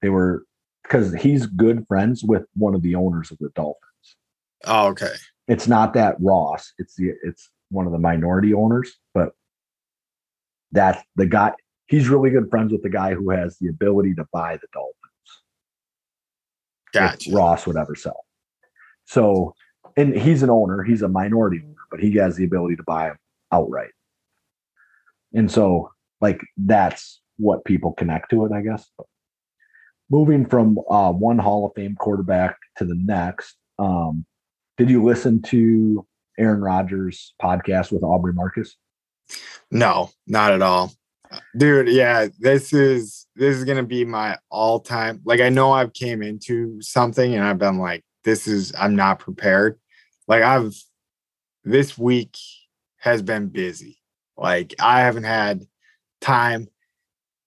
[0.00, 0.44] they were
[0.82, 4.16] because he's good friends with one of the owners of the Dolphins.
[4.64, 5.14] oh, okay.
[5.48, 9.32] It's not that Ross, it's the it's one of the minority owners, but
[10.72, 11.52] that's the guy
[11.86, 15.02] he's really good friends with the guy who has the ability to buy the Dolphins
[16.92, 17.30] Gotcha.
[17.32, 18.24] Ross would ever sell.
[19.06, 19.54] So,
[19.96, 23.12] and he's an owner, he's a minority owner, but he has the ability to buy
[23.50, 23.90] outright.
[25.34, 25.90] And so,
[26.20, 28.90] like, that's what people connect to it, I guess.
[28.96, 29.06] But
[30.10, 34.24] moving from uh, one Hall of Fame quarterback to the next, um,
[34.76, 36.06] did you listen to
[36.38, 38.76] Aaron Rodgers' podcast with Aubrey Marcus?
[39.70, 40.92] No, not at all.
[41.56, 45.20] Dude, yeah, this is this is gonna be my all-time.
[45.24, 49.18] Like I know I've came into something and I've been like, this is I'm not
[49.18, 49.78] prepared.
[50.28, 50.74] Like I've
[51.64, 52.36] this week
[52.98, 53.98] has been busy.
[54.36, 55.66] Like I haven't had
[56.20, 56.68] time.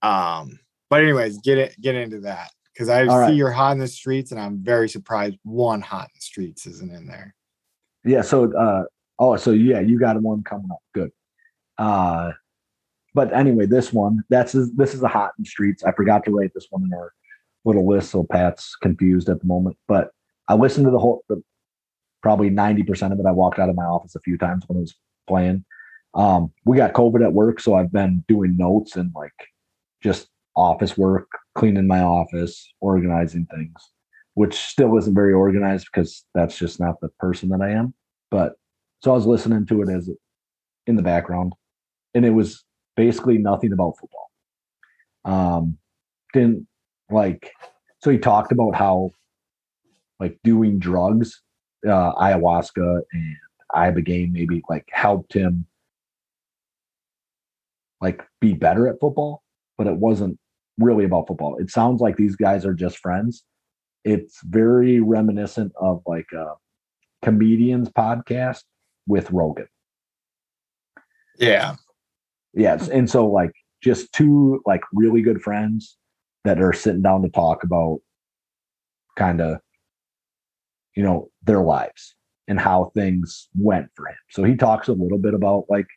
[0.01, 0.59] Um,
[0.89, 3.33] but anyways, get it get into that because I All see right.
[3.33, 6.91] you're hot in the streets, and I'm very surprised one hot in the streets isn't
[6.91, 7.33] in there.
[8.03, 8.21] Yeah.
[8.21, 8.83] So, uh,
[9.17, 10.79] oh, so yeah, you got one coming up.
[10.93, 11.11] Good.
[11.77, 12.31] Uh,
[13.13, 15.83] but anyway, this one, that's this is a hot in the streets.
[15.83, 17.13] I forgot to write this one in our
[17.63, 19.77] little list, so Pat's confused at the moment.
[19.87, 20.11] But
[20.47, 21.41] I listened to the whole, the,
[22.25, 23.25] probably ninety percent of it.
[23.27, 24.95] I walked out of my office a few times when it was
[25.27, 25.63] playing.
[26.15, 29.31] Um, we got COVID at work, so I've been doing notes and like
[30.01, 33.75] just office work, cleaning my office, organizing things,
[34.33, 37.93] which still isn't very organized because that's just not the person that I am.
[38.31, 38.53] But
[39.03, 40.09] so I was listening to it as
[40.87, 41.53] in the background,
[42.15, 42.63] and it was
[42.95, 44.31] basically nothing about football.
[45.25, 45.77] Um,
[46.33, 46.65] didn't
[47.11, 47.51] like
[47.99, 49.11] so he talked about how
[50.19, 51.43] like doing drugs,
[51.87, 53.35] uh, ayahuasca and
[53.73, 55.65] ibogaine maybe like helped him
[58.01, 59.43] like be better at football,
[59.77, 60.37] but it wasn't
[60.77, 61.57] really about football.
[61.57, 63.43] It sounds like these guys are just friends.
[64.03, 66.53] It's very reminiscent of like a
[67.23, 68.63] comedians podcast
[69.07, 69.67] with Rogan.
[71.39, 71.75] Yeah.
[72.53, 72.87] Yes.
[72.87, 75.97] And so like just two like really good friends
[76.43, 77.99] that are sitting down to talk about
[79.17, 79.59] kind of
[80.95, 82.15] you know their lives
[82.47, 84.15] and how things went for him.
[84.29, 85.87] So he talks a little bit about like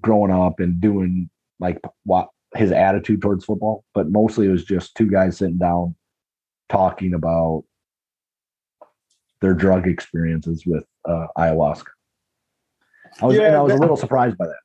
[0.00, 4.94] growing up and doing like what his attitude towards football, but mostly it was just
[4.94, 5.94] two guys sitting down
[6.68, 7.64] talking about
[9.40, 11.84] their drug experiences with uh, ayahuasca.
[13.20, 14.60] I was, and I was a little surprised by that.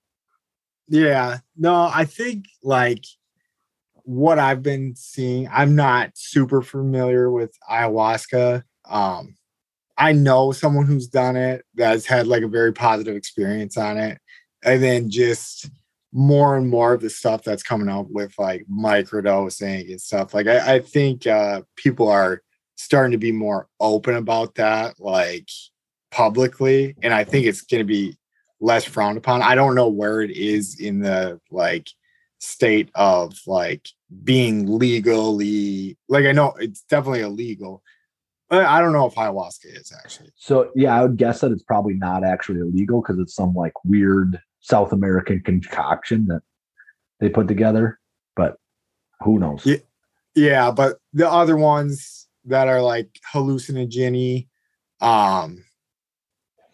[0.88, 1.40] Yeah.
[1.56, 3.06] No, I think like
[4.04, 8.64] what I've been seeing, I'm not super familiar with ayahuasca.
[8.90, 9.36] Um,
[9.98, 14.20] I know someone who's done it that's had like a very positive experience on it.
[14.64, 15.70] And then just
[16.14, 20.34] more and more of the stuff that's coming up with like microdosing and stuff.
[20.34, 22.42] Like I, I think uh people are
[22.76, 25.48] starting to be more open about that, like
[26.10, 26.96] publicly.
[27.02, 28.18] And I think it's gonna be
[28.60, 29.42] less frowned upon.
[29.42, 31.88] I don't know where it is in the like
[32.42, 33.88] state of like
[34.24, 37.84] being legally like I know it's definitely illegal.
[38.50, 40.32] But I don't know if ayahuasca is actually.
[40.36, 43.74] So yeah, I would guess that it's probably not actually illegal because it's some like
[43.86, 46.42] weird South American concoction that
[47.22, 48.00] they put together.
[48.36, 48.58] But
[49.22, 49.66] who knows?
[49.66, 49.78] Yeah.
[50.34, 54.48] Yeah, but the other ones that are like hallucinogeny,
[55.02, 55.66] um,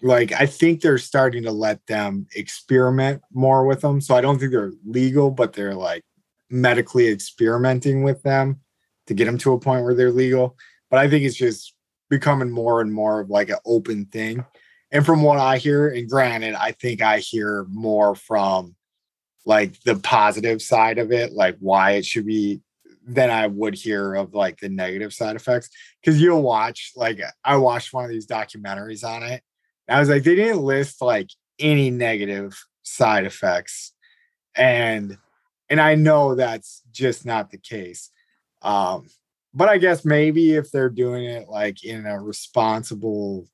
[0.02, 4.02] like I think they're starting to let them experiment more with them.
[4.02, 6.04] So I don't think they're legal, but they're like
[6.50, 8.60] medically experimenting with them
[9.08, 10.56] to get them to a point where they're legal.
[10.90, 11.74] But I think it's just
[12.10, 14.46] becoming more and more of like an open thing.
[14.92, 18.76] And from what I hear, and granted, I think I hear more from
[19.46, 22.62] like the positive side of it, like why it should be
[23.06, 25.70] than I would hear of like the negative side effects.
[26.04, 29.42] Cause you'll watch, like, I watched one of these documentaries on it.
[29.90, 31.30] I was like, they didn't list like
[31.60, 33.94] any negative side effects.
[34.56, 35.18] And,
[35.70, 38.10] and I know that's just not the case.
[38.62, 39.08] Um,
[39.54, 43.48] but I guess maybe if they're doing it like in a responsible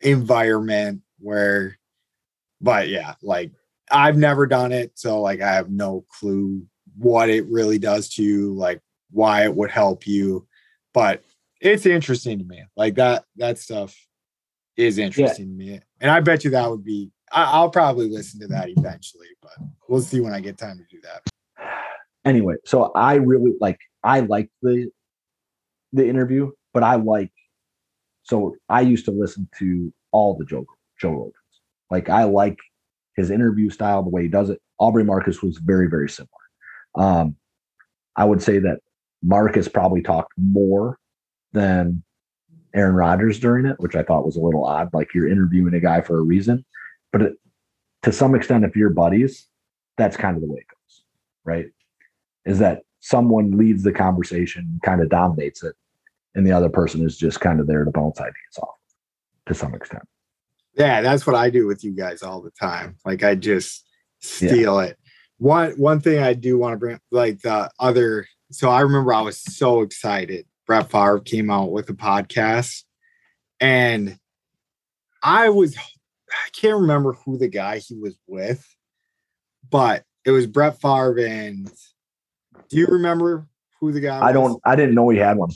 [0.00, 1.78] environment where,
[2.60, 3.52] but yeah, like
[3.90, 4.92] I've never done it.
[4.94, 6.66] So like I have no clue
[6.96, 8.80] what it really does to you, like
[9.10, 10.46] why it would help you.
[10.94, 11.22] But
[11.60, 12.64] it's interesting to me.
[12.76, 13.96] Like that that stuff
[14.76, 17.10] is interesting to me, and I bet you that would be.
[17.30, 19.52] I, I'll probably listen to that eventually, but
[19.88, 21.22] we'll see when I get time to do that.
[22.24, 24.88] Anyway, so I really like I like the
[25.92, 27.32] the interview, but I like
[28.22, 30.64] so I used to listen to all the Joe
[31.00, 31.32] Joe Rogans.
[31.90, 32.58] Like I like
[33.16, 34.60] his interview style, the way he does it.
[34.78, 36.30] Aubrey Marcus was very very similar.
[36.94, 37.36] Um,
[38.16, 38.78] I would say that
[39.22, 40.98] Marcus probably talked more
[41.52, 42.02] than
[42.74, 44.90] Aaron Rodgers during it, which I thought was a little odd.
[44.92, 46.64] Like you're interviewing a guy for a reason,
[47.12, 47.32] but it,
[48.02, 49.48] to some extent, if you're buddies,
[49.96, 51.04] that's kind of the way it goes,
[51.44, 51.66] right?
[52.44, 55.74] Is that someone leads the conversation, kind of dominates it,
[56.34, 58.76] and the other person is just kind of there to bounce ideas off
[59.46, 60.02] to some extent.
[60.74, 62.96] Yeah, that's what I do with you guys all the time.
[63.04, 63.86] Like I just
[64.20, 64.88] steal yeah.
[64.88, 64.98] it.
[65.38, 69.22] One one thing I do want to bring like the other so I remember I
[69.22, 70.46] was so excited.
[70.66, 72.84] Brett Favre came out with a podcast
[73.60, 74.18] and
[75.22, 78.66] I was I can't remember who the guy he was with,
[79.70, 81.70] but it was Brett Favre and
[82.68, 83.46] do you remember
[83.80, 84.28] who the guy was?
[84.28, 85.50] I don't I didn't know he had one.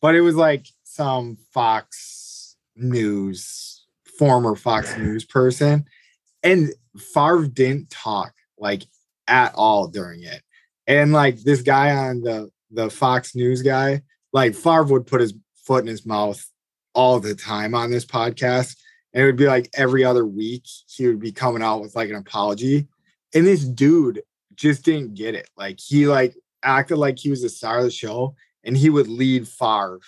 [0.00, 3.86] But it was like some Fox News,
[4.18, 5.86] former Fox News person.
[6.42, 8.84] And Favre didn't talk like
[9.26, 10.42] at all during it.
[10.86, 14.02] And like this guy on the the Fox News guy,
[14.34, 16.44] like Favre would put his foot in his mouth
[16.92, 18.76] all the time on this podcast.
[19.14, 22.10] And it would be like every other week he would be coming out with like
[22.10, 22.88] an apology.
[23.32, 24.22] And this dude
[24.54, 25.48] just didn't get it.
[25.56, 29.08] Like he like acted like he was the star of the show and he would
[29.08, 30.00] lead Favre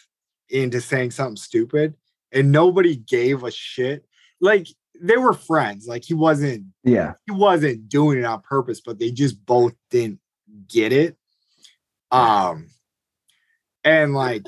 [0.51, 1.95] into saying something stupid
[2.33, 4.05] and nobody gave a shit.
[4.41, 4.67] Like
[5.01, 5.87] they were friends.
[5.87, 10.19] Like he wasn't, yeah, he wasn't doing it on purpose, but they just both didn't
[10.69, 11.17] get it.
[12.11, 12.69] Um,
[13.87, 14.43] and like,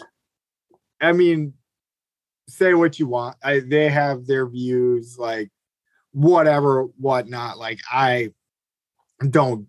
[1.00, 1.54] I mean,
[2.48, 3.36] say what you want.
[3.42, 5.50] I, they have their views, like
[6.12, 7.56] whatever, whatnot.
[7.56, 8.30] Like I
[9.30, 9.68] don't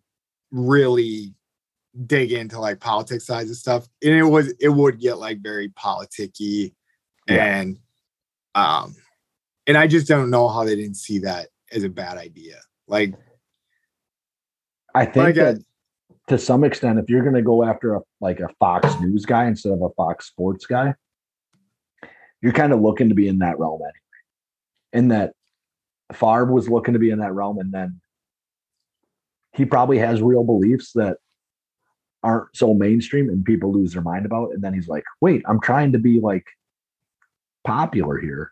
[0.52, 1.36] really
[2.06, 5.70] dig into like politics sides of stuff and it was it would get like very
[5.70, 6.74] politicky
[7.28, 7.58] yeah.
[7.58, 7.78] and
[8.56, 8.96] um
[9.68, 13.14] and i just don't know how they didn't see that as a bad idea like
[14.96, 15.58] i think that
[16.30, 19.46] to some extent if you're going to go after a like a fox news guy
[19.46, 20.94] instead of a fox sports guy
[22.42, 23.92] you're kind of looking to be in that realm anyway
[24.94, 25.34] in that
[26.14, 28.00] Favre was looking to be in that realm and then
[29.54, 31.18] he probably has real beliefs that
[32.24, 34.52] aren't so mainstream and people lose their mind about.
[34.52, 36.46] And then he's like, wait, I'm trying to be like
[37.66, 38.52] popular here.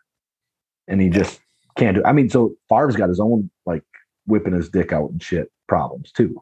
[0.86, 1.40] And he just
[1.76, 3.84] can't do I mean, so Favre's got his own like
[4.26, 6.40] whipping his dick out and shit problems too.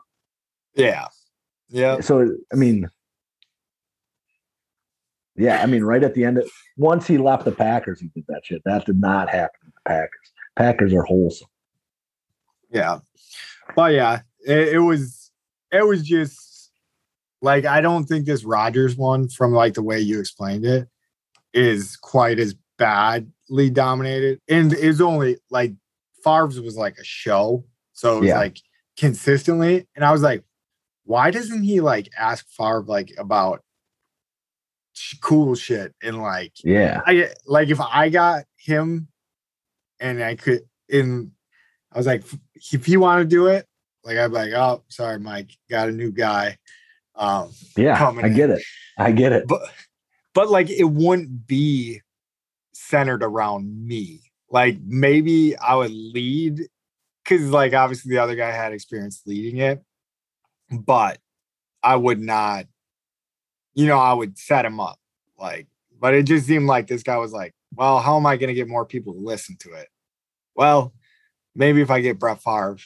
[0.74, 1.08] Yeah.
[1.68, 2.00] Yeah.
[2.00, 2.88] So I mean,
[5.36, 8.24] yeah, I mean, right at the end, of, once he left the Packers, he did
[8.28, 8.62] that shit.
[8.64, 10.32] That did not happen to the Packers.
[10.56, 11.48] Packers are wholesome.
[12.70, 12.98] Yeah,
[13.74, 15.30] but yeah, it, it was
[15.70, 16.70] it was just
[17.42, 20.88] like I don't think this Rodgers one from like the way you explained it
[21.52, 25.72] is quite as badly dominated, and it's only like
[26.24, 28.38] Favre's was like a show, so it was yeah.
[28.38, 28.58] like
[28.96, 30.42] consistently, and I was like,
[31.06, 33.62] why doesn't he like ask Favre like about
[35.20, 39.08] cool shit and like yeah I like if I got him
[40.00, 41.32] and I could in
[41.92, 42.24] I was like
[42.72, 43.66] if he want to do it
[44.06, 46.56] like I'd be like, oh, sorry, Mike, got a new guy.
[47.16, 48.62] Um, yeah, I get it.
[48.96, 49.48] I get it.
[49.48, 49.62] But
[50.32, 52.02] but like it wouldn't be
[52.72, 54.20] centered around me.
[54.48, 56.60] Like maybe I would lead
[57.24, 59.82] because like obviously the other guy had experience leading it,
[60.70, 61.18] but
[61.82, 62.66] I would not,
[63.74, 64.98] you know, I would set him up.
[65.38, 65.66] Like,
[65.98, 68.54] but it just seemed like this guy was like, well, how am I going to
[68.54, 69.88] get more people to listen to it?
[70.54, 70.94] Well,
[71.54, 72.78] maybe if I get Brett Favre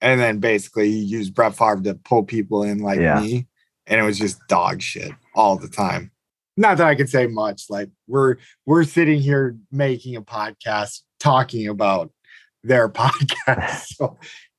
[0.00, 3.20] and then basically he used Brett Favre to pull people in like yeah.
[3.20, 3.46] me,
[3.86, 6.10] and it was just dog shit all the time.
[6.56, 7.64] Not that I could say much.
[7.68, 12.10] Like we're we're sitting here making a podcast talking about
[12.62, 13.86] their podcast.
[13.96, 14.18] So,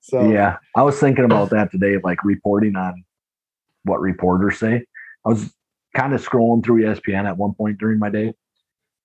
[0.09, 3.03] so yeah, I was thinking about that today, like reporting on
[3.83, 4.85] what reporters say.
[5.25, 5.53] I was
[5.95, 8.33] kind of scrolling through ESPN at one point during my day,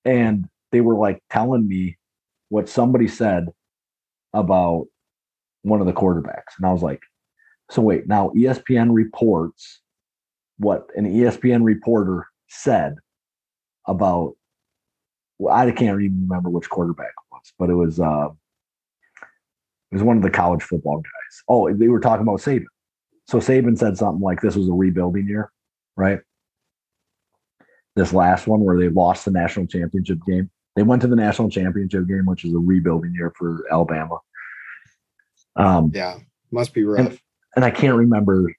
[0.05, 1.99] and they were like telling me
[2.51, 3.49] what somebody said
[4.33, 4.87] about
[5.63, 6.57] one of the quarterbacks.
[6.57, 7.03] And I was like,
[7.71, 9.81] so wait, now ESPN reports
[10.59, 12.95] what an ESPN reporter said
[13.89, 14.35] about
[15.39, 18.29] well, I can't even remember which quarterback it was, but it was uh
[19.93, 21.43] it was one of the college football guys.
[21.49, 22.65] Oh, they were talking about Saban.
[23.29, 25.53] So Saban said something like this was a rebuilding year,
[25.97, 26.21] right?
[27.95, 30.51] this last one where they lost the national championship game.
[30.77, 34.19] They went to the national championship game, which is a rebuilding year for Alabama.
[35.57, 36.19] Um, Yeah,
[36.51, 37.19] must be rough.
[37.55, 38.51] and I can't remember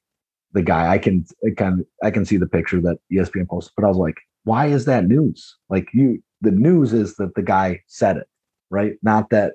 [0.52, 0.92] the guy.
[0.92, 3.98] I can I can I can see the picture that ESPN posted, but I was
[3.98, 5.58] like, why is that news?
[5.70, 8.28] Like you the news is that the guy said it,
[8.70, 8.94] right?
[9.02, 9.54] Not that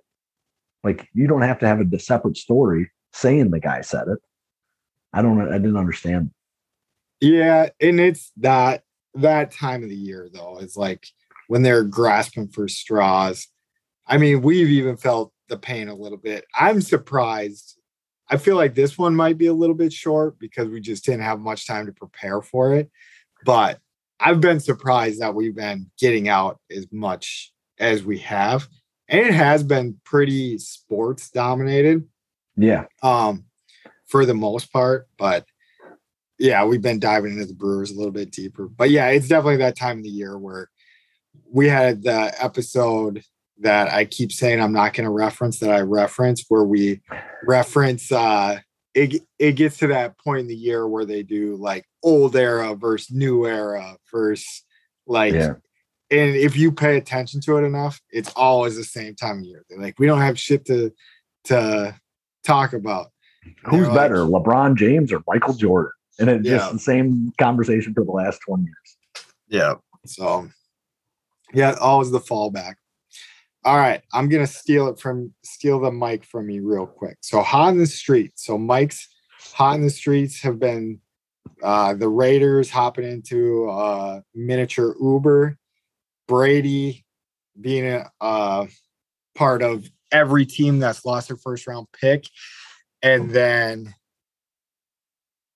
[0.85, 4.19] like you don't have to have a separate story saying the guy said it.
[5.13, 6.31] I don't I didn't understand.
[7.21, 8.83] Yeah, and it's that
[9.15, 10.59] that time of the year though.
[10.61, 11.07] It's like
[11.49, 13.49] when they're grasping for straws.
[14.07, 16.45] I mean, we've even felt the pain a little bit.
[16.55, 17.77] I'm surprised.
[18.31, 21.23] I feel like this one might be a little bit short because we just didn't
[21.23, 22.91] have much time to prepare for it.
[23.45, 23.81] But
[24.21, 28.69] I've been surprised that we've been getting out as much as we have.
[29.09, 32.07] And it has been pretty sports dominated
[32.57, 32.85] Yeah.
[33.03, 33.45] um
[34.07, 35.45] for the most part but
[36.39, 39.59] yeah we've been diving into the brewers a little bit deeper but yeah it's definitely
[39.59, 40.71] that time of the year where
[41.51, 43.23] we had the episode
[43.61, 47.01] that i keep saying i'm not going to reference that i reference where we
[47.47, 48.59] reference uh
[48.95, 52.75] it, it gets to that point in the year where they do like old era
[52.75, 54.65] versus new era versus
[55.07, 55.55] like Yeah.
[56.11, 59.65] And if you pay attention to it enough it's always the same time of year
[59.69, 60.93] they're like we don't have shit to
[61.45, 61.95] to
[62.45, 63.09] talk about
[63.65, 65.93] Who's like, better, LeBron James or Michael Jordan?
[66.19, 66.59] And it's Yeah.
[66.59, 68.97] just the same conversation for the last 20 years.
[69.49, 69.75] Yeah.
[70.05, 70.49] So,
[71.55, 72.75] yeah, always the fallback.
[73.65, 77.17] All right, I'm gonna steal it from steal the mic from me real quick.
[77.21, 78.45] So hot in the streets.
[78.45, 79.09] So Mike's
[79.55, 81.01] hot in the streets have been
[81.63, 85.57] uh the Raiders hopping into uh miniature Uber,
[86.29, 87.05] Brady
[87.61, 88.67] being a uh
[89.35, 92.27] part of every team that's lost their first round pick,
[93.03, 93.95] and then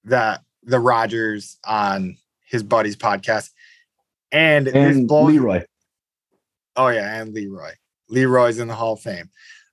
[0.04, 3.50] that the Rodgers on his buddy's podcast.
[4.30, 5.64] And, this And blows Leroy.
[6.76, 7.72] Oh yeah, and Leroy.
[8.08, 9.30] Leroy's in the Hall of Fame.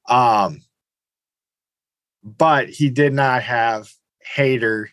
[0.07, 0.61] Um,
[2.23, 3.89] but he did not have
[4.35, 4.87] Hader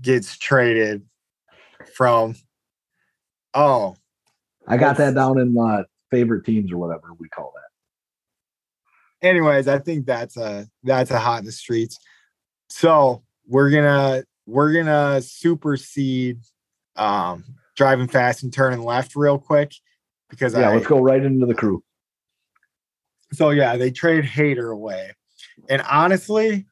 [0.00, 1.04] gets traded
[1.94, 2.34] from.
[3.54, 3.96] Oh,
[4.66, 9.26] I got that down in my favorite teams or whatever we call that.
[9.26, 11.98] anyways, I think that's a that's a hot in the streets.
[12.68, 16.40] So we're gonna we're gonna supersede
[16.96, 17.44] um
[17.76, 19.72] driving fast and turning left real quick
[20.28, 21.82] because Yeah, I, let's go right into the crew.
[23.32, 25.12] So yeah, they trade Hader away,
[25.68, 26.66] and honestly,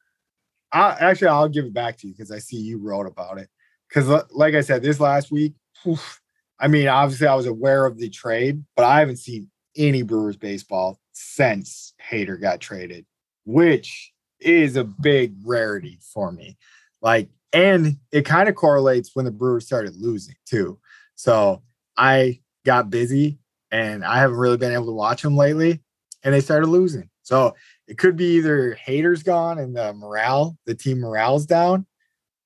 [0.71, 3.49] I actually I'll give it back to you because I see you wrote about it.
[3.89, 5.53] Because like I said, this last week,
[5.85, 6.20] oof,
[6.61, 10.37] I mean, obviously I was aware of the trade, but I haven't seen any Brewers
[10.37, 13.05] baseball since Hader got traded,
[13.45, 16.57] which is a big rarity for me.
[17.01, 20.79] Like, and it kind of correlates when the Brewers started losing too.
[21.15, 21.63] So
[21.97, 23.39] I got busy
[23.71, 25.81] and I haven't really been able to watch them lately
[26.23, 27.09] and they started losing.
[27.23, 27.55] So
[27.87, 31.87] it could be either Hader's gone and the morale, the team morale's down,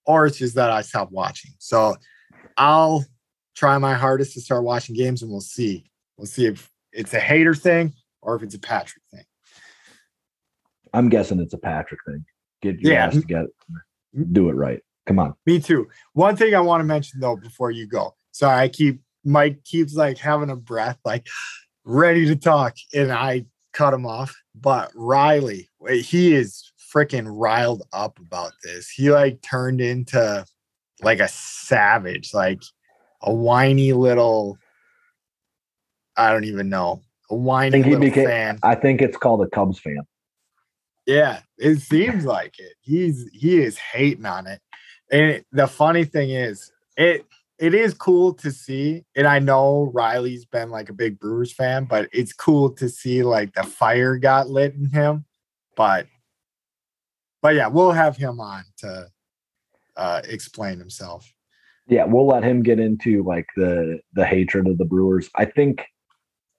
[0.05, 1.51] or it's just that I stopped watching.
[1.59, 1.95] So
[2.57, 3.03] I'll
[3.55, 5.89] try my hardest to start watching games and we'll see.
[6.17, 9.23] We'll see if it's a Hader thing or if it's a Patrick thing.
[10.93, 12.25] I'm guessing it's a Patrick thing.
[12.61, 13.07] Get your Yeah.
[13.07, 13.49] ass together.
[14.31, 14.81] Do it right.
[15.05, 15.35] Come on.
[15.45, 15.87] Me too.
[16.13, 18.15] One thing I want to mention though before you go.
[18.31, 21.27] Sorry, I keep Mike keeps like having a breath, like
[21.83, 24.35] ready to talk, and I cut him off.
[24.53, 28.89] But Riley, he is freaking riled up about this.
[28.89, 30.45] He like turned into
[31.01, 32.61] like a savage, like
[33.25, 34.57] a whiny little.
[36.15, 37.01] I don't even know.
[37.29, 38.59] A whiny think he little became- fan.
[38.63, 40.01] I think it's called a Cubs fan.
[41.05, 42.73] Yeah, it seems like it.
[42.81, 44.61] He's he is hating on it.
[45.11, 47.25] And it- the funny thing is, it
[47.57, 49.05] it is cool to see.
[49.15, 53.23] And I know Riley's been like a big Brewers fan, but it's cool to see
[53.23, 55.25] like the fire got lit in him.
[55.75, 56.07] But
[57.41, 59.09] but yeah, we'll have him on to
[59.97, 61.31] uh explain himself.
[61.87, 65.29] Yeah, we'll let him get into like the the hatred of the Brewers.
[65.35, 65.85] I think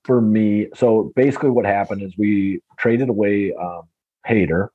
[0.05, 3.83] for me, so basically what happened is we traded away um
[4.29, 4.69] Hader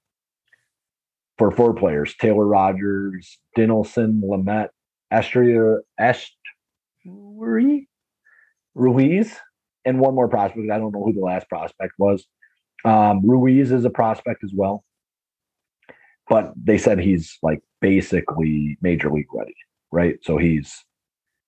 [1.38, 4.70] for four players: Taylor Rogers, Dinelson, Lamet,
[5.12, 7.86] Esteury, Astri,
[8.76, 9.38] Ruiz,
[9.86, 10.70] and one more prospect.
[10.70, 12.26] I don't know who the last prospect was.
[12.84, 14.84] Um, Ruiz is a prospect as well,
[16.28, 19.56] but they said he's like basically major league ready
[19.92, 20.18] right?
[20.24, 20.84] So he's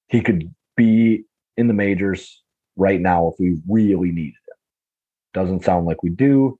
[0.08, 1.26] he could be
[1.58, 2.42] in the majors
[2.76, 4.58] right now if we really needed him.
[5.34, 6.60] Doesn't sound like we do.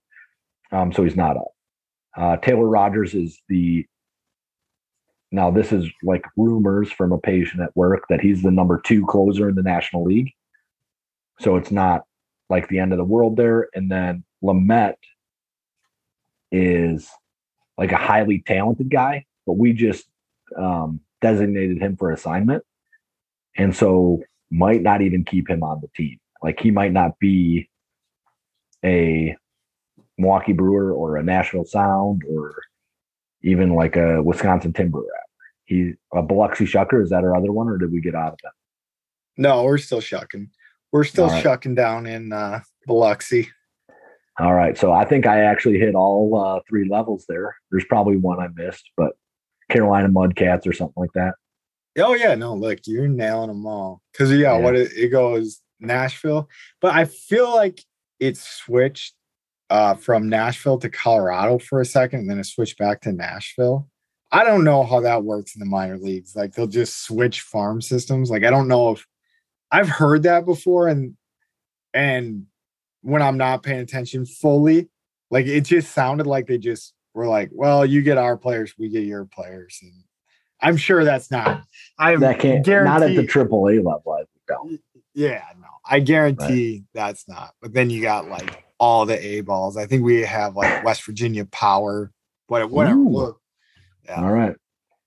[0.72, 1.52] Um, so he's not up.
[2.16, 3.86] Uh, Taylor Rogers is the
[5.32, 9.04] now this is like rumors from a patient at work that he's the number two
[9.06, 10.32] closer in the National League.
[11.40, 12.02] So it's not
[12.48, 13.68] like the end of the world there.
[13.74, 14.94] And then Lamet
[16.52, 17.08] is
[17.76, 20.04] like a highly talented guy, but we just
[20.56, 22.62] um, designated him for assignment.
[23.56, 26.18] And so might not even keep him on the team.
[26.42, 27.70] Like he might not be
[28.84, 29.34] a
[30.18, 32.54] Milwaukee Brewer or a Nashville Sound or
[33.42, 35.28] even like a Wisconsin Timber rep.
[35.64, 38.38] He a Biloxi Shucker, is that our other one, or did we get out of
[38.42, 38.52] that?
[39.38, 40.50] No, we're still shucking.
[40.92, 41.42] We're still right.
[41.42, 43.48] shucking down in uh, Biloxi.
[44.38, 44.76] All right.
[44.76, 47.56] So I think I actually hit all uh, three levels there.
[47.70, 49.12] There's probably one I missed, but
[49.70, 51.34] Carolina Mudcats or something like that.
[51.98, 54.02] Oh yeah, no, look, you're nailing them all.
[54.16, 54.58] Cause yeah, Yeah.
[54.58, 56.48] what it, it goes Nashville,
[56.80, 57.80] but I feel like
[58.20, 59.14] it switched
[59.70, 63.88] uh, from Nashville to Colorado for a second, and then it switched back to Nashville.
[64.32, 66.34] I don't know how that works in the minor leagues.
[66.34, 68.30] Like they'll just switch farm systems.
[68.30, 69.06] Like I don't know if
[69.70, 71.16] I've heard that before, and
[71.92, 72.46] and
[73.02, 74.88] when I'm not paying attention fully,
[75.30, 78.88] like it just sounded like they just were like, "Well, you get our players, we
[78.90, 79.92] get your players," and
[80.60, 81.62] I'm sure that's not.
[81.98, 84.12] I That can't not at the guarantee- triple A level.
[84.18, 84.80] I don't.
[85.14, 87.54] yeah, no, I guarantee that's not.
[87.62, 89.76] But then you got like all the A balls.
[89.76, 92.12] I think we have like West Virginia Power,
[92.48, 93.34] what whatever.
[94.04, 94.20] Yeah.
[94.22, 94.54] All right.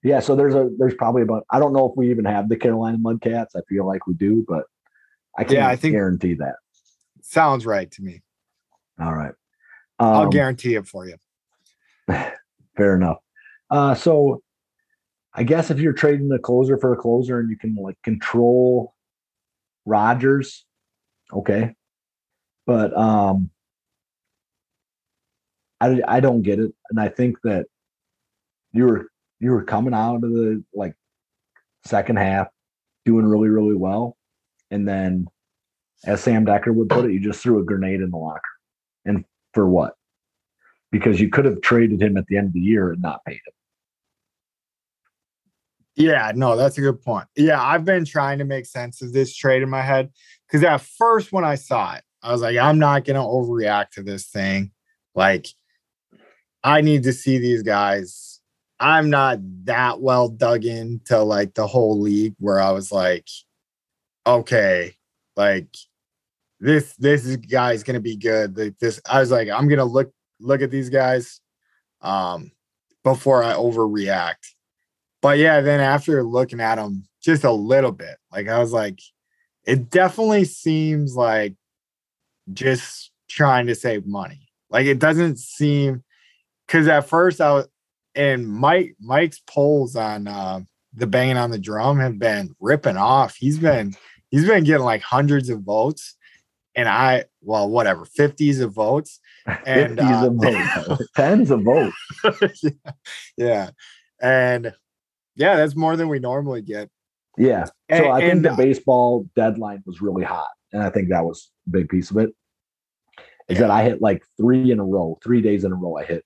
[0.04, 0.20] Yeah.
[0.22, 2.98] So there's a there's probably about I don't know if we even have the Carolina
[2.98, 3.56] Mudcats.
[3.56, 4.64] I feel like we do, but
[5.38, 6.56] I can't Yeah, I think- guarantee that.
[7.22, 8.22] sounds right to me.
[9.00, 9.34] All right.
[10.00, 11.16] I'll Um, guarantee it for you.
[12.78, 13.18] Fair enough.
[13.70, 14.42] Uh, so
[15.34, 18.94] I guess if you're trading the closer for a closer and you can like control
[19.86, 20.66] Rogers,
[21.32, 21.74] okay.
[22.66, 23.52] But um
[25.80, 26.74] I I don't get it.
[26.90, 27.68] And I think that
[28.74, 29.08] you were
[29.40, 30.96] you were coming out of the like
[31.86, 32.48] second half
[33.06, 34.18] doing really, really well.
[34.72, 35.28] And then
[36.06, 38.42] as Sam Decker would put it, you just threw a grenade in the locker.
[39.06, 39.94] And for what?
[40.92, 43.34] Because you could have traded him at the end of the year and not paid
[43.34, 43.54] him.
[45.96, 47.28] Yeah, no, that's a good point.
[47.36, 50.12] Yeah, I've been trying to make sense of this trade in my head
[50.48, 54.04] because at first when I saw it, I was like, I'm not gonna overreact to
[54.04, 54.72] this thing.
[55.16, 55.48] Like,
[56.64, 58.42] I need to see these guys.
[58.80, 63.28] I'm not that well dug into like the whole league where I was like,
[64.28, 64.96] okay,
[65.36, 65.76] like
[66.60, 68.56] this this is guy's gonna be good.
[68.56, 71.42] Like this, I was like, I'm gonna look look at these guys
[72.02, 72.52] um
[73.04, 74.56] before I overreact
[75.22, 79.00] but yeah, then after looking at them just a little bit, like I was like,
[79.66, 81.56] it definitely seems like
[82.54, 84.50] just trying to save money.
[84.70, 86.04] Like it doesn't seem
[86.66, 87.68] because at first I was
[88.16, 90.62] and Mike Mike's polls on uh,
[90.94, 93.36] the banging on the drum have been ripping off.
[93.36, 93.96] He's been
[94.30, 96.16] he's been getting like hundreds of votes,
[96.76, 99.20] and I well whatever fifties of votes.
[99.66, 101.96] And, 50s uh, votes, tens of votes.
[102.64, 102.92] yeah,
[103.38, 103.70] yeah,
[104.22, 104.74] and
[105.36, 106.90] yeah, that's more than we normally get.
[107.38, 107.66] Yeah.
[107.66, 110.50] So And- I think and, the baseball deadline was really hot.
[110.74, 112.32] And I think that was a big piece of it.
[113.48, 115.96] Is that I hit like three in a row, three days in a row.
[115.96, 116.26] I hit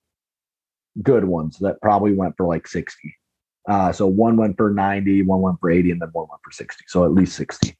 [1.03, 3.15] good ones that probably went for like 60.
[3.69, 6.51] Uh, so one went for 90, one went for 80, and then one went for
[6.51, 6.83] 60.
[6.87, 7.77] So at least 60.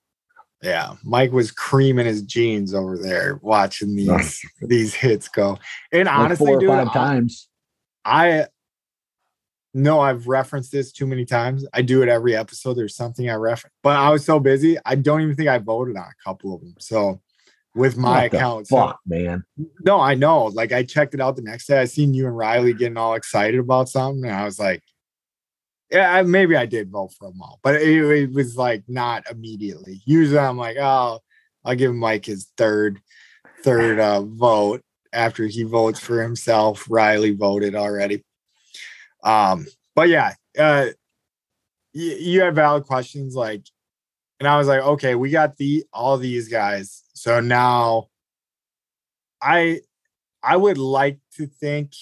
[0.61, 5.57] Yeah, Mike was creaming his jeans over there watching these these hits go.
[5.91, 7.47] And Like honestly, four or dude, five I- times.
[8.05, 8.45] I
[9.73, 11.65] know I've referenced this too many times.
[11.73, 12.73] I do it every episode.
[12.75, 14.77] There's something I reference, but I was so busy.
[14.85, 16.75] I don't even think I voted on a couple of them.
[16.79, 17.21] So
[17.73, 19.43] with my What account, so- Fuck, man.
[19.85, 20.45] no, I know.
[20.45, 21.79] Like I checked it out the next day.
[21.79, 24.83] I seen you and Riley getting all excited about something, and I was like,
[25.91, 29.29] "Yeah, I- maybe I did vote for them all," but it, it was like not
[29.29, 30.01] immediately.
[30.05, 31.19] Usually, I'm like, "Oh,
[31.65, 33.01] I'll give Mike his third,
[33.63, 34.81] third uh, vote
[35.13, 38.23] after he votes for himself." Riley voted already.
[39.23, 40.87] Um, but yeah, uh,
[41.93, 43.63] you, you had valid questions, like,
[44.39, 48.07] and I was like, okay, we got the all these guys, so now.
[49.43, 49.81] I
[50.43, 51.93] I would like to think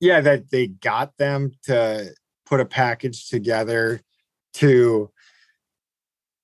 [0.00, 2.12] yeah that they got them to
[2.44, 4.00] put a package together
[4.54, 5.10] to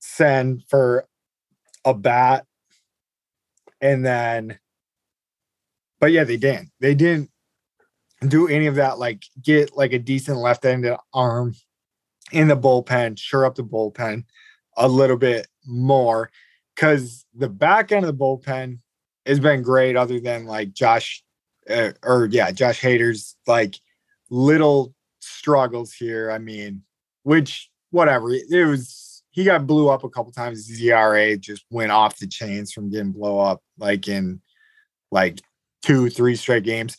[0.00, 1.06] send for
[1.84, 2.44] a bat
[3.80, 4.58] and then
[6.00, 6.70] but yeah they didn't.
[6.80, 7.30] They didn't
[8.26, 11.54] do any of that like get like a decent left-handed arm
[12.32, 14.24] in the bullpen sure up the bullpen
[14.76, 16.30] a little bit more
[16.74, 18.78] because the back end of the bullpen
[19.26, 21.22] has been great, other than like Josh,
[21.68, 23.76] uh, or yeah, Josh Hader's like
[24.30, 26.30] little struggles here.
[26.30, 26.82] I mean,
[27.22, 30.68] which whatever it was, he got blew up a couple times.
[30.68, 34.40] His ERA just went off the chains from getting blow up like in
[35.10, 35.40] like
[35.82, 36.96] two, three straight games.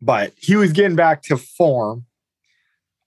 [0.00, 2.06] But he was getting back to form.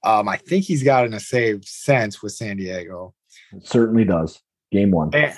[0.03, 3.13] Um, I think he's gotten a save since with San Diego.
[3.53, 4.41] It certainly does.
[4.71, 5.11] Game one.
[5.13, 5.35] And,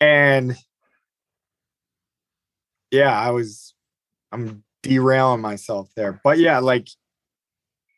[0.00, 0.56] and
[2.90, 3.74] yeah, I was
[4.32, 6.20] I'm derailing myself there.
[6.22, 6.88] But yeah, like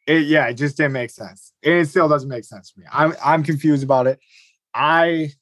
[0.07, 1.53] it yeah, it just didn't make sense.
[1.63, 2.87] And it still doesn't make sense to me.
[2.93, 4.19] I'm I'm confused about it.
[4.75, 5.33] I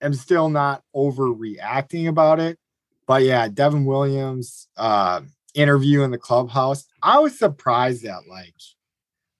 [0.00, 2.58] am still not overreacting about it.
[3.06, 5.22] But yeah, Devin Williams uh
[5.54, 6.86] interview in the clubhouse.
[7.02, 8.54] I was surprised at like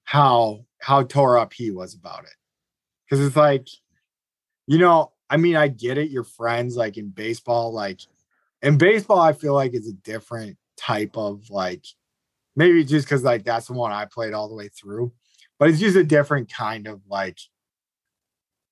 [0.05, 2.34] how how tore up he was about it.
[3.11, 3.68] Cause it's like,
[4.66, 8.01] you know, I mean, I get it, your friends like in baseball, like
[8.62, 11.85] in baseball, I feel like it's a different type of like
[12.57, 15.12] maybe just because like that's the one I played all the way through,
[15.59, 17.39] but it's just a different kind of like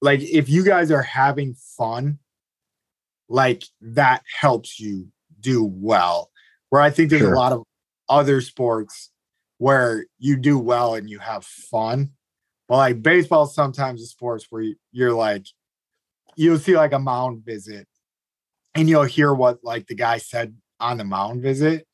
[0.01, 2.19] like if you guys are having fun,
[3.29, 5.09] like that helps you
[5.41, 6.31] do well.
[6.71, 7.35] Where I think there's Sure.
[7.35, 7.63] a lot of
[8.09, 9.11] other sports
[9.59, 12.11] where you do well and you have fun.
[12.69, 15.47] But like baseball, sometimes a sports where you're like,
[16.37, 17.87] you'll see like a mound visit
[18.75, 21.87] and you'll hear what like the guy said on the mound visit.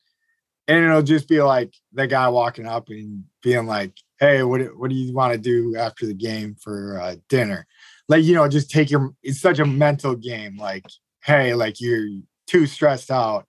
[0.69, 4.75] And it'll just be like the guy walking up and being like, Hey, what, do-
[4.77, 7.65] what do you want to do after the game for uh, dinner?
[8.07, 10.57] Like, you know, just take your, it's such a mental game.
[10.57, 10.85] Like,
[11.23, 12.07] Hey, like you're
[12.47, 13.47] too stressed out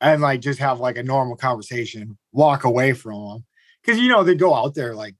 [0.00, 3.44] and like just have like a normal conversation, walk away from them.
[3.86, 5.14] Cause you know, they go out there like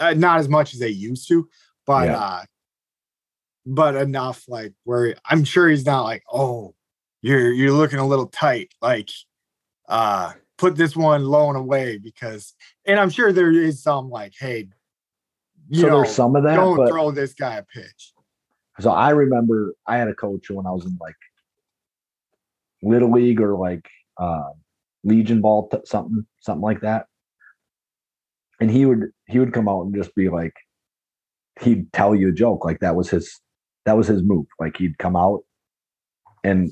[0.00, 1.48] uh, not as much as they used to,
[1.86, 2.18] but, Yeah.
[2.18, 2.42] uh,
[3.66, 6.74] but enough like where I'm sure he's not like, oh,
[7.22, 8.72] you're you're looking a little tight.
[8.82, 9.08] Like,
[9.88, 12.54] uh, put this one low and away because,
[12.86, 14.68] and I'm sure there is some like, hey,
[15.68, 18.12] you so know, there's some of that, don't but throw this guy a pitch.
[18.80, 21.16] so I remember I had a coach when I was in like
[22.82, 23.88] little league or like
[24.18, 24.50] uh,
[25.04, 27.06] legion ball, t- something, something like that.
[28.60, 30.54] And he would he would come out and just be like,
[31.60, 33.40] he'd tell you a joke, like that was his
[33.84, 34.46] that was his move.
[34.60, 35.40] Like he'd come out
[36.44, 36.70] and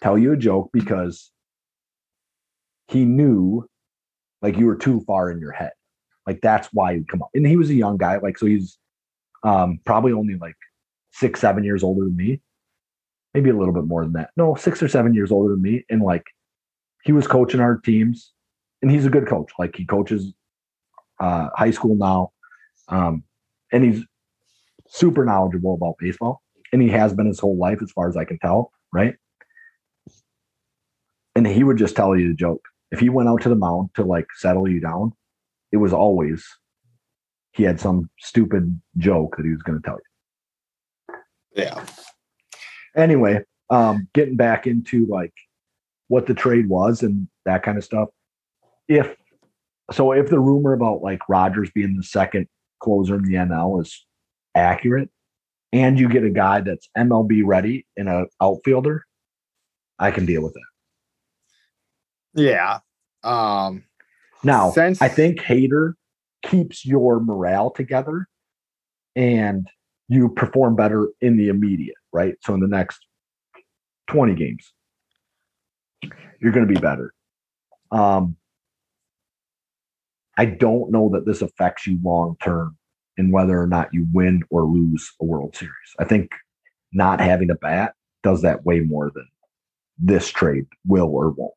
[0.00, 1.30] tell you a joke because
[2.88, 3.68] he knew
[4.42, 5.72] like you were too far in your head.
[6.26, 7.30] Like that's why you'd come up.
[7.34, 8.78] And he was a young guy, like so he's
[9.44, 10.56] um probably only like
[11.12, 12.40] six, seven years older than me.
[13.34, 14.30] Maybe a little bit more than that.
[14.36, 15.84] No, six or seven years older than me.
[15.90, 16.24] And like
[17.04, 18.32] he was coaching our teams
[18.82, 19.50] and he's a good coach.
[19.58, 20.32] Like he coaches
[21.20, 22.32] uh high school now.
[22.88, 23.24] Um
[23.72, 24.02] and he's
[24.88, 26.42] super knowledgeable about baseball.
[26.72, 29.14] And he has been his whole life, as far as I can tell, right?
[31.34, 32.62] And he would just tell you the joke.
[32.90, 35.12] If he went out to the mound to like settle you down,
[35.72, 36.44] it was always
[37.52, 41.14] he had some stupid joke that he was going to tell you.
[41.54, 41.84] Yeah.
[42.96, 45.32] Anyway, um, getting back into like
[46.08, 48.08] what the trade was and that kind of stuff.
[48.88, 49.14] If
[49.90, 52.46] so, if the rumor about like Rogers being the second
[52.80, 54.06] closer in the NL is
[54.54, 55.10] accurate,
[55.72, 59.04] and you get a guy that's MLB ready and a outfielder,
[59.98, 60.62] I can deal with it.
[62.38, 62.78] Yeah.
[63.24, 63.84] Um,
[64.44, 65.94] Now, Since- I think Hader
[66.42, 68.28] keeps your morale together
[69.16, 69.66] and
[70.08, 72.34] you perform better in the immediate, right?
[72.42, 73.04] So in the next
[74.06, 74.72] 20 games,
[76.40, 77.12] you're going to be better.
[77.90, 78.36] Um,
[80.36, 82.78] I don't know that this affects you long term
[83.16, 85.72] in whether or not you win or lose a World Series.
[85.98, 86.30] I think
[86.92, 89.26] not having a bat does that way more than
[89.98, 91.52] this trade will or won't.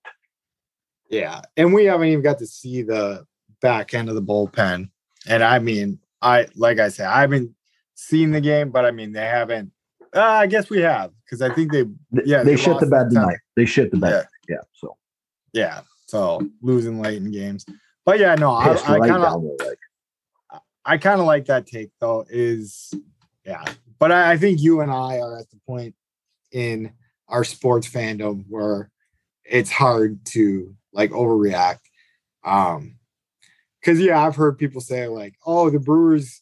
[1.11, 3.25] Yeah, and we haven't even got to see the
[3.61, 4.89] back end of the bullpen.
[5.27, 7.53] And I mean, I like I said, I haven't
[7.95, 9.71] seen the game, but I mean, they haven't.
[10.15, 11.85] Uh, I guess we have because I think they,
[12.25, 13.37] Yeah, they they shit the bed tonight.
[13.55, 14.25] They shit the bed.
[14.47, 14.55] Yeah.
[14.55, 14.61] Yeah.
[14.73, 14.97] So
[15.53, 15.81] yeah.
[16.07, 17.65] So losing late in games,
[18.05, 19.57] but yeah, no, I, I kind of, down.
[20.83, 22.25] I kind of like that take though.
[22.29, 22.93] Is
[23.45, 23.63] yeah,
[23.99, 25.95] but I, I think you and I are at the point
[26.51, 26.91] in
[27.29, 28.89] our sports fandom where
[29.45, 31.79] it's hard to like overreact.
[32.43, 32.97] Um,
[33.79, 36.41] because yeah, I've heard people say like, "Oh, the Brewers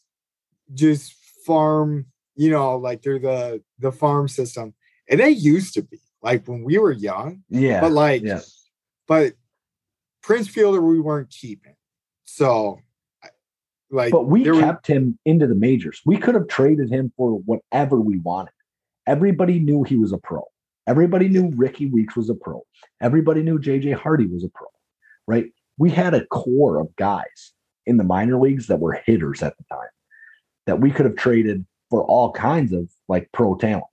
[0.73, 1.13] just
[1.45, 4.73] farm," you know, like they're the the farm system,
[5.09, 7.79] and they used to be like when we were young, Yeah.
[7.81, 8.41] but like, yeah.
[9.07, 9.33] but
[10.21, 11.75] Prince Fielder we weren't keeping,
[12.25, 12.79] so
[13.89, 16.01] like, But we there were- kept him into the majors.
[16.05, 18.53] We could have traded him for whatever we wanted.
[19.07, 20.43] Everybody knew he was a pro.
[20.89, 22.65] Everybody knew Rickie Weeks was a pro.
[22.99, 24.65] Everybody knew JJ Hardy was a pro,
[25.27, 25.45] right?
[25.77, 27.53] We had a core of guys
[27.85, 29.87] in the minor leagues that were hitters at the time
[30.65, 33.85] that we could have traded for all kinds of like pro talent.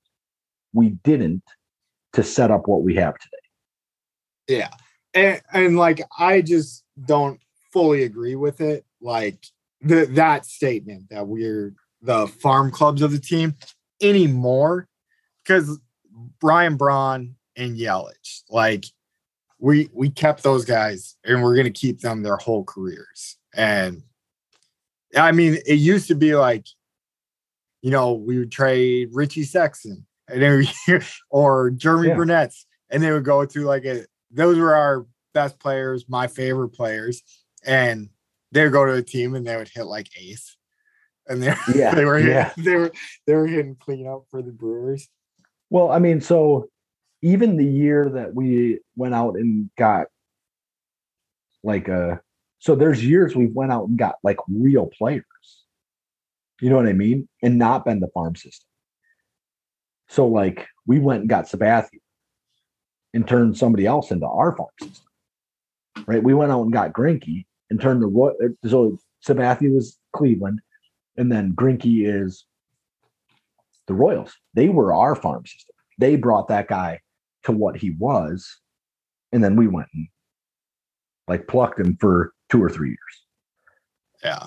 [0.72, 1.42] We didn't
[2.14, 3.36] to set up what we have today.
[4.49, 4.70] Yeah.
[5.12, 7.38] And, and like I just don't
[7.74, 8.86] fully agree with it.
[9.03, 9.44] Like
[9.82, 13.55] the that statement that we're the farm clubs of the team
[14.01, 14.88] anymore.
[15.44, 15.78] Because
[16.42, 18.84] Ryan Braun and Yelich, like
[19.58, 23.36] we we kept those guys and we're gonna keep them their whole careers.
[23.54, 24.02] And
[25.16, 26.66] I mean, it used to be like,
[27.82, 30.58] you know, we would trade Richie Sexson and then
[30.88, 30.98] we,
[31.30, 32.16] or Jeromy Yeah.
[32.16, 36.70] Burnitz, and they would go to like a those were our best players, my favorite
[36.70, 37.22] players,
[37.64, 38.08] and
[38.52, 40.56] they would go to a team and they would hit like eighth.
[41.28, 42.52] And they, Yeah, they were yeah.
[42.56, 42.92] they were
[43.26, 45.08] they were hitting cleanup for the Brewers.
[45.70, 46.68] Well, I mean, so
[47.22, 50.06] even the year that we went out and got
[51.62, 52.20] like a
[52.58, 55.24] so there's years we went out and got like real players.
[56.60, 57.28] You know what I mean?
[57.42, 58.66] And not been the farm system.
[60.08, 62.00] So like we went and got Sabathia
[63.12, 65.06] and turned somebody else into our farm system.
[66.06, 66.22] Right?
[66.22, 70.60] We went out and got Greinke and turned the so Sabathia was Cleveland
[71.16, 72.46] and then Greinke is
[73.87, 74.34] the Royals.
[74.55, 75.74] They were our farm system.
[75.99, 77.01] They brought that guy
[77.45, 78.59] to what he was,
[79.32, 80.09] and then we went and
[81.28, 83.24] like plucked him for two or three years.
[84.24, 84.47] Yeah.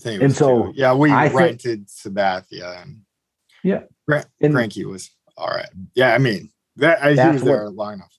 [0.00, 0.72] Think And so, two.
[0.76, 3.02] yeah, we I think- rented Sabathia and
[3.62, 3.82] Yeah.
[4.08, 5.68] And- Greinke was all right.
[5.94, 8.16] Yeah, I mean that I, he That's was what- there long enough.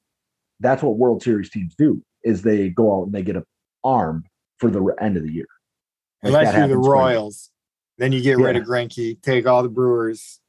[0.59, 3.45] That's what World Series teams do: is they go out and they get a
[3.84, 4.24] arm
[4.59, 5.47] for the end of the year.
[6.22, 7.49] Like Unless you're the Royals,
[7.97, 10.39] then you get rid of Greinke, take all the Brewers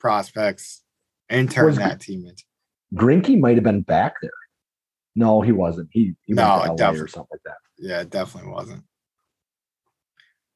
[0.00, 0.82] prospects,
[1.28, 2.42] and turn Was- that team into.
[2.94, 4.30] Greinke might have been back there.
[5.14, 5.88] No, he wasn't.
[5.92, 7.56] He, he No, went or something like that.
[7.78, 8.82] Yeah, it definitely wasn't.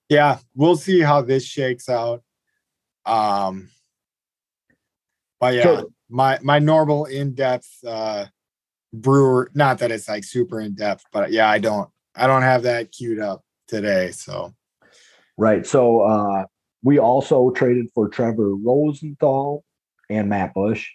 [0.09, 2.22] Yeah, we'll see how this shakes out.
[3.07, 3.68] Um,
[5.38, 8.26] but yeah, So- my my normal in depth uh
[8.92, 9.51] brewer.
[9.55, 12.92] Not that it's like super in depth, but yeah, I don't I don't have that
[12.92, 14.11] queued up today.
[14.11, 14.55] So
[15.36, 15.66] Right.
[15.66, 16.45] So uh,
[16.85, 19.64] we also traded for Trevor Rosenthal
[20.11, 20.89] and Matt Bush,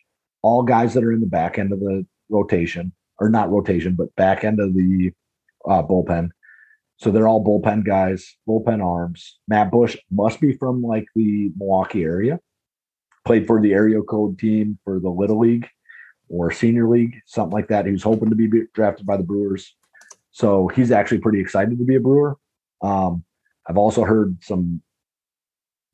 [0.43, 4.15] all guys that are in the back end of the rotation, or not rotation, but
[4.15, 5.11] back end of the
[5.67, 6.29] uh, bullpen.
[6.97, 9.39] So they're all bullpen guys, bullpen arms.
[9.47, 12.39] Matt Bush must be from like the Milwaukee area.
[13.25, 15.67] Played for the area code team for the Little League
[16.29, 17.87] or Senior League, something like that.
[17.87, 19.75] He was hoping to be drafted by the Brewers.
[20.29, 22.37] So he's actually pretty excited to be a Brewer.
[22.81, 23.23] Um,
[23.67, 24.83] I've also heard some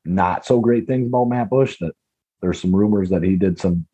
[0.06, 1.76] not so great things about Matt Bush.
[1.80, 1.92] That
[2.40, 3.86] there's some rumors that he did some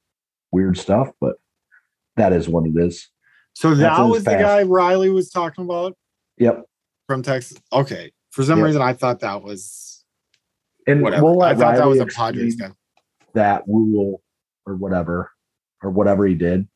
[0.50, 1.36] weird stuff, but
[2.16, 3.08] that is what it is.
[3.54, 5.96] so that was the guy Riley was talking about
[6.38, 6.64] Yep.
[7.06, 7.58] from Texas.
[7.72, 8.64] Okay, for some Yeah.
[8.64, 10.04] reason I thought that was
[10.86, 11.24] And whatever.
[11.24, 12.70] we'll I thought that was a Padres guy.
[13.34, 14.22] that rule
[14.66, 15.30] or whatever
[15.82, 16.66] or whatever he did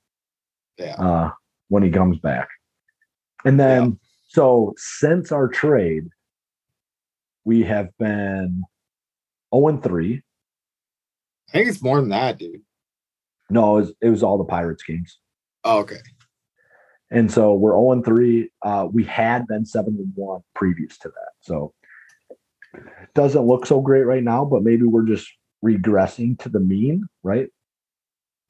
[0.78, 0.94] Yeah.
[0.96, 1.30] uh,
[1.68, 2.48] when he comes back.
[3.44, 6.08] And then, so since our trade,
[7.44, 8.64] we have been
[9.56, 10.22] 0 and 3.
[11.48, 12.62] I think it's more than that, dude.
[13.48, 15.18] No, it was, it was all the Pirates games.
[15.64, 16.00] Oh, okay.
[17.10, 18.50] And so we're 0 and 3.
[18.62, 21.32] Uh, we had been 7 and 1 previous to that.
[21.40, 21.72] So
[22.74, 22.82] it
[23.14, 25.28] doesn't look so great right now, but maybe we're just
[25.64, 27.48] regressing to the mean, right?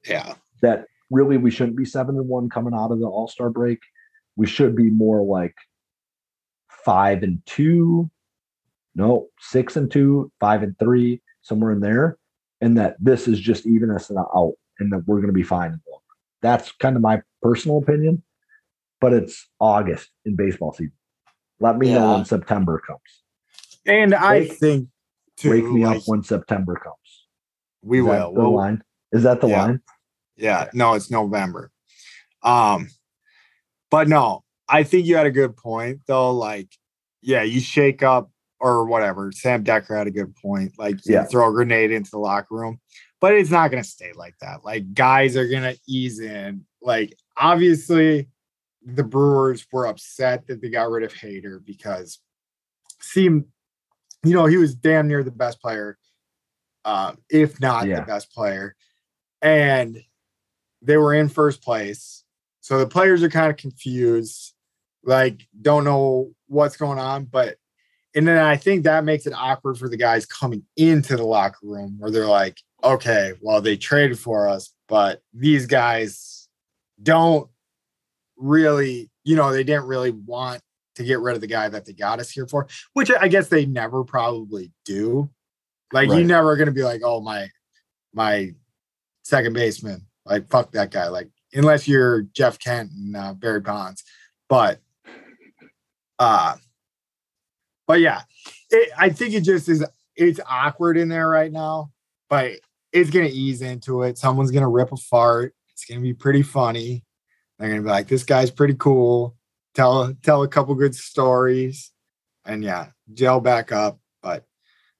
[0.07, 0.35] Yeah.
[0.61, 3.79] That really we shouldn't be 7 and 1 coming out of the All Star break.
[4.35, 5.55] We should be more like
[6.83, 8.09] 5 and 2.
[8.97, 12.17] No, 6 and 2, 5 and 3, somewhere in there.
[12.61, 15.67] And that this is just even us out and that we're going to be fine.
[15.73, 16.17] in the long run.
[16.41, 18.23] That's kind of my personal opinion,
[18.99, 20.91] but it's August in baseball season.
[21.59, 22.99] Let me know when September comes.
[23.85, 24.89] And I Wake- think
[25.37, 27.27] too, Wake me like, up when September comes.
[27.83, 28.33] we Is will.
[28.33, 28.83] the We'll- line?
[29.11, 29.63] Is that the Yeah.
[29.65, 29.81] line?
[30.35, 31.71] Yeah, no, it's November.
[32.43, 32.89] Um,
[33.91, 36.31] but no, I think you had a good point though.
[36.31, 36.69] Like,
[37.21, 39.31] yeah, you shake up or whatever.
[39.31, 40.73] Sam Decker had a good point.
[40.77, 41.25] Like, Yeah.
[41.25, 42.79] throw a grenade into the locker room,
[43.19, 44.65] but it's not gonna stay like that.
[44.65, 46.65] Like, guys are gonna ease in.
[46.81, 48.29] Like, obviously,
[48.83, 52.19] the Brewers were upset that they got rid of Hader because
[52.99, 53.45] seemed,
[54.23, 55.97] you know, he was damn near the best player,
[56.85, 57.99] um, if not Yeah.
[57.99, 58.75] the best player,
[59.41, 60.01] and
[60.81, 62.23] they were in first place.
[62.61, 64.53] So the players are kind of confused,
[65.03, 67.25] like don't know what's going on.
[67.25, 67.57] But
[68.17, 71.59] and then I think that makes it awkward for the guys coming into the locker
[71.61, 76.47] room where they're like, okay, well, they traded for us, but these guys
[77.01, 77.47] don't
[78.35, 80.61] really, you know, they didn't really want
[80.95, 83.49] to get rid of the guy that they got us here for, which I guess
[83.49, 85.29] they never probably do.
[85.93, 86.17] Like Right.
[86.17, 87.49] you never gonna be like, oh my
[88.15, 88.55] my
[89.23, 91.09] second baseman, like fuck that guy.
[91.09, 94.03] Like unless you're Jeff Kent and uh, Barry Bonds,
[94.49, 94.79] but
[96.17, 96.55] uh,
[97.87, 98.21] but yeah,
[98.69, 99.83] it, I think it just is.
[100.15, 101.91] It's awkward in there right now,
[102.29, 102.53] but
[102.91, 104.17] it's gonna ease into it.
[104.17, 105.53] Someone's gonna rip a fart.
[105.71, 107.03] It's gonna be pretty funny.
[107.57, 109.35] They're gonna be like, "This guy's pretty cool."
[109.73, 111.91] Tell tell a couple good stories,
[112.45, 113.99] and yeah, gel back up.
[114.21, 114.43] But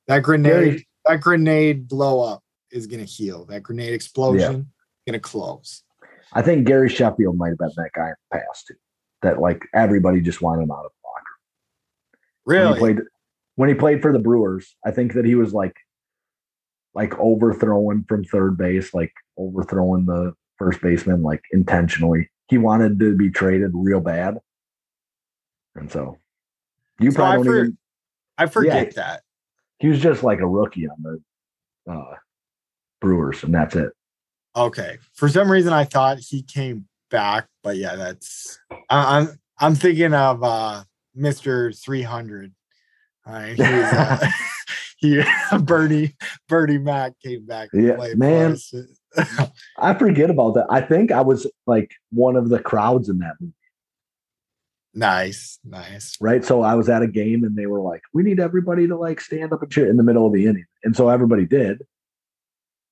[0.08, 3.46] that grenade, Very- that grenade blow up is gonna heal.
[3.46, 4.72] That grenade explosion
[5.08, 5.84] gonna close.
[6.34, 8.76] I think Gary Sheffield might have been that guy in the past too.
[9.24, 10.92] That like everybody just wanted him out of
[12.48, 12.60] locker.
[12.60, 12.74] When Really?
[12.74, 13.08] he played
[13.56, 15.76] when he played for the Brewers, I think that he was like
[16.94, 22.30] like overthrowing from third base, like overthrowing the first baseman like intentionally.
[22.50, 24.38] He wanted to be traded real bad.
[25.76, 26.18] And so
[27.00, 27.78] you So I probably don't for- even
[28.40, 29.24] I forget that.
[29.80, 32.16] he was just like a rookie on the uh
[33.02, 33.92] Brewers, and that's it.
[34.56, 34.98] Okay.
[35.14, 38.60] For some reason, I thought he came back, but yeah, that's
[38.90, 40.84] I, I'm I'm thinking of uh
[41.18, 42.54] Mister Three Hundred.
[43.26, 44.28] Uh, he, was, uh,
[44.98, 45.24] he
[45.64, 46.16] Bernie
[46.48, 47.72] Bernie Mac came back.
[47.72, 48.56] to Yeah, play man.
[49.80, 50.68] I forget about that.
[50.70, 53.54] I think I was like one of the crowds in that movie.
[54.94, 56.16] nice, nice.
[56.22, 56.44] right?
[56.46, 59.20] So I was at a game and they were like, "We need everybody to like
[59.22, 61.84] stand up and cheer in the middle of the inning," and so everybody did,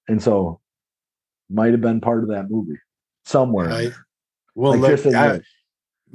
[0.08, 0.60] and so
[1.50, 2.80] might have been part of that movie
[3.26, 3.68] somewhere.
[3.70, 3.94] Right.
[4.56, 5.42] Well, Like, look, I-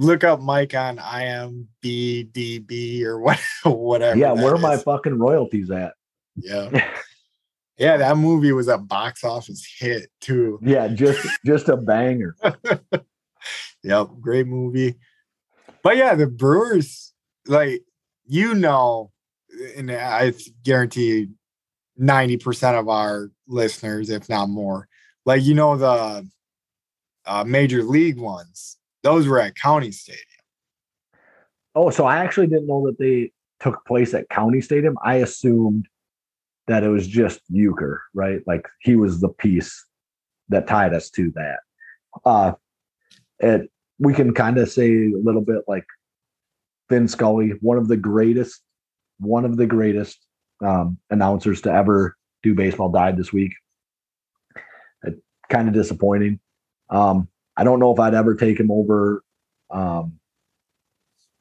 [0.00, 4.18] look up Mike on IMBDB or what, whatever.
[4.18, 5.94] yeah, where are my fucking royalties at?
[6.36, 6.88] yeah,
[7.78, 7.96] yeah.
[7.96, 10.58] That movie was a box office hit too.
[10.62, 12.34] yeah, just just a banger.
[13.82, 14.96] Yep, great movie.
[15.82, 17.12] But yeah, the Brewers,
[17.46, 17.82] like
[18.26, 19.10] you know,
[19.76, 20.32] and I
[20.64, 21.28] guarantee
[21.96, 24.88] ninety percent of our listeners, if not more,
[25.26, 26.28] like you know the
[27.26, 30.24] uh, major league ones, those were at County Stadium.
[31.74, 34.96] Oh, so I actually didn't know that they took place at County Stadium.
[35.04, 35.86] I assumed
[36.66, 38.40] that it was just Uecker, right?
[38.46, 39.84] Like he was the piece
[40.48, 41.60] that tied us to that.
[42.24, 42.52] Uh
[43.38, 45.84] it we can kind of say a little bit like
[46.88, 48.62] Vin Scully, one of the greatest,
[49.18, 50.18] one of the greatest
[50.64, 53.52] um, announcers to ever do baseball, died this week.
[55.04, 56.40] It, kind of disappointing.
[56.88, 57.28] Um,
[57.60, 59.22] I don't know if I'd ever take him over.
[59.70, 60.18] Um,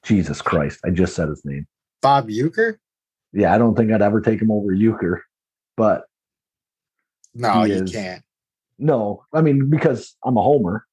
[0.04, 1.66] Jesus Christ, I just said his name.
[2.02, 2.76] Bob Uecker?
[3.32, 5.22] Yeah, I don't think I'd ever take him over Uecker,
[5.78, 6.04] but
[7.34, 7.92] No, you is.
[7.94, 8.22] can't.
[8.78, 10.86] no, I mean because I'm a homer.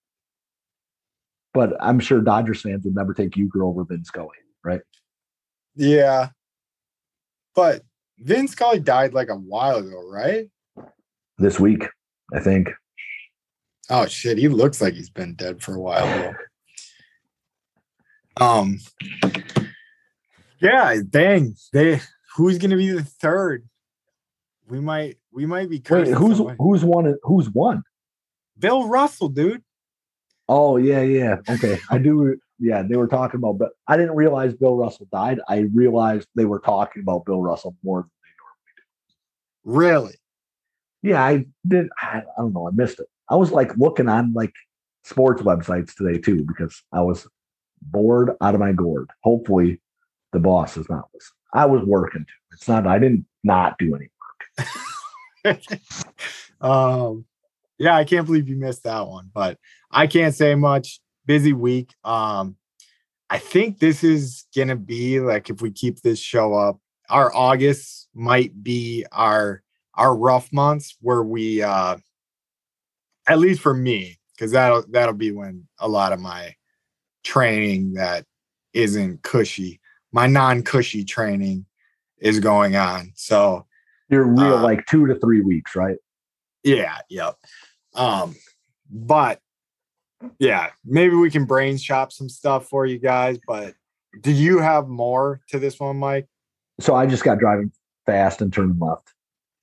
[1.53, 4.83] But I'm sure Dodgers fans would never take Uecker over Vin Scully, right?
[5.75, 6.29] Yeah,
[7.57, 7.83] but
[8.21, 10.49] Vin Scully died like a while ago, right?
[11.39, 11.85] This week,
[12.33, 12.69] I think.
[13.89, 16.35] Oh shit, he looks like he's been dead for a while
[18.39, 18.45] though.
[18.45, 18.79] Um
[20.61, 21.55] Yeah, dang.
[21.73, 22.01] They
[22.37, 23.69] who's gonna be the third?
[24.69, 26.57] We might we might be Wait, who's someone.
[26.59, 27.17] who's won?
[27.23, 27.83] Who's won?
[28.59, 29.63] Bill Russell, dude.
[30.49, 31.37] Oh yeah, yeah.
[31.49, 32.37] Okay, I do.
[32.59, 35.41] Yeah, they were talking about, but I didn't realize Bill Russell died.
[35.49, 38.01] I realized they were talking about Bill Russell more.
[38.03, 40.11] Than they normally do.
[40.11, 40.17] Really?
[41.03, 41.89] Yeah, I did.
[42.01, 42.67] I, I don't know.
[42.67, 43.07] I missed it.
[43.31, 44.53] I was like looking on like
[45.05, 47.27] sports websites today too because I was
[47.83, 49.09] bored out of my gourd.
[49.23, 49.81] Hopefully,
[50.33, 51.37] the boss is not listening.
[51.55, 52.55] I was working too.
[52.57, 52.87] It's not.
[52.87, 54.11] I didn't not do any.
[55.45, 55.61] Work.
[56.61, 57.25] um
[57.79, 59.59] yeah, I can't believe you missed that one, but
[59.91, 61.01] I can't say much.
[61.27, 61.93] Busy week.
[62.05, 62.57] Um,
[63.29, 66.79] I think this is gonna be like if we keep this show up,
[67.11, 69.63] our August might be our
[69.95, 71.97] our rough months where we uh
[73.29, 76.55] at least for me, because that'll that'll be when a lot of my
[77.25, 78.25] training that
[78.73, 79.81] isn't cushy,
[80.13, 81.67] my non-cushy training
[82.19, 83.13] is going on.
[83.15, 83.67] So
[84.09, 85.97] You're real Uh, like two to three weeks, right?
[86.63, 87.37] yeah, yep.
[87.95, 88.35] Um,
[88.91, 89.41] but
[90.39, 93.39] yeah, maybe we can brain shop some stuff for you guys.
[93.47, 93.75] But
[94.21, 96.27] do you have more to this one, Mike?
[96.81, 97.73] So I just got driving
[98.05, 99.13] fast and turning left.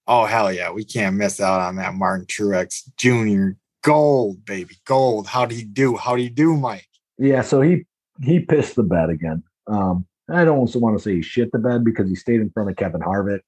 [0.08, 3.58] Oh hell yeah, we can't miss out on that Martin Truex Jr.
[3.84, 5.28] Gold, baby, gold.
[5.28, 5.96] How do you do?
[5.96, 6.88] How do you do, Mike?
[7.18, 7.86] Yeah, so he
[8.22, 9.44] he pissed the bed again.
[9.68, 12.70] Um, I don't want to say he shit the bed because he stayed in front
[12.70, 13.42] of Kevin Harvick,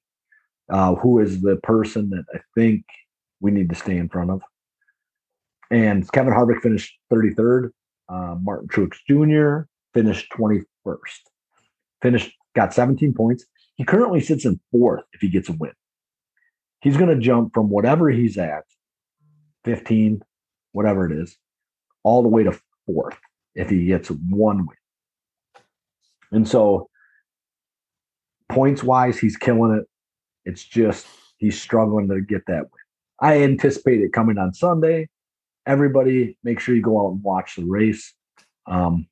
[0.70, 2.84] uh, who is the person that I think
[3.40, 4.42] we need to stay in front of.
[5.70, 7.70] And Kevin Harvick finished 33rd.
[8.08, 9.68] Uh, Martin Truex Jr.
[9.92, 11.20] finished 21st.
[12.00, 13.44] finished, got 17 points.
[13.74, 15.72] He currently sits in fourth if he gets a win.
[16.86, 18.62] He's going to jump from whatever he's at,
[19.64, 20.22] 15,
[20.70, 21.36] whatever it is,
[22.04, 22.56] all the way to
[22.86, 23.18] fourth
[23.56, 24.76] if he gets one win.
[26.30, 26.88] And so,
[28.48, 29.88] points wise, he's killing it.
[30.48, 31.08] It's just
[31.38, 32.84] he's struggling to get that win.
[33.20, 35.08] I anticipate it coming on Sunday.
[35.66, 38.14] Everybody, make sure you go out and watch the race.
[38.68, 39.08] Um,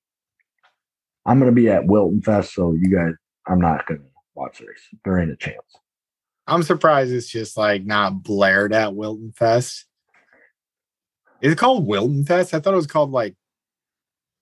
[1.26, 3.14] I'm going to be at Wilton Fest, so you guys,
[3.48, 4.06] I'm not going to
[4.36, 4.86] watch the race.
[5.04, 5.58] There ain't a chance.
[6.46, 9.86] I'm surprised it's just like not blared at Wilton Fest.
[11.40, 12.54] Is it called Wilton Fest?
[12.54, 13.34] I thought it was called like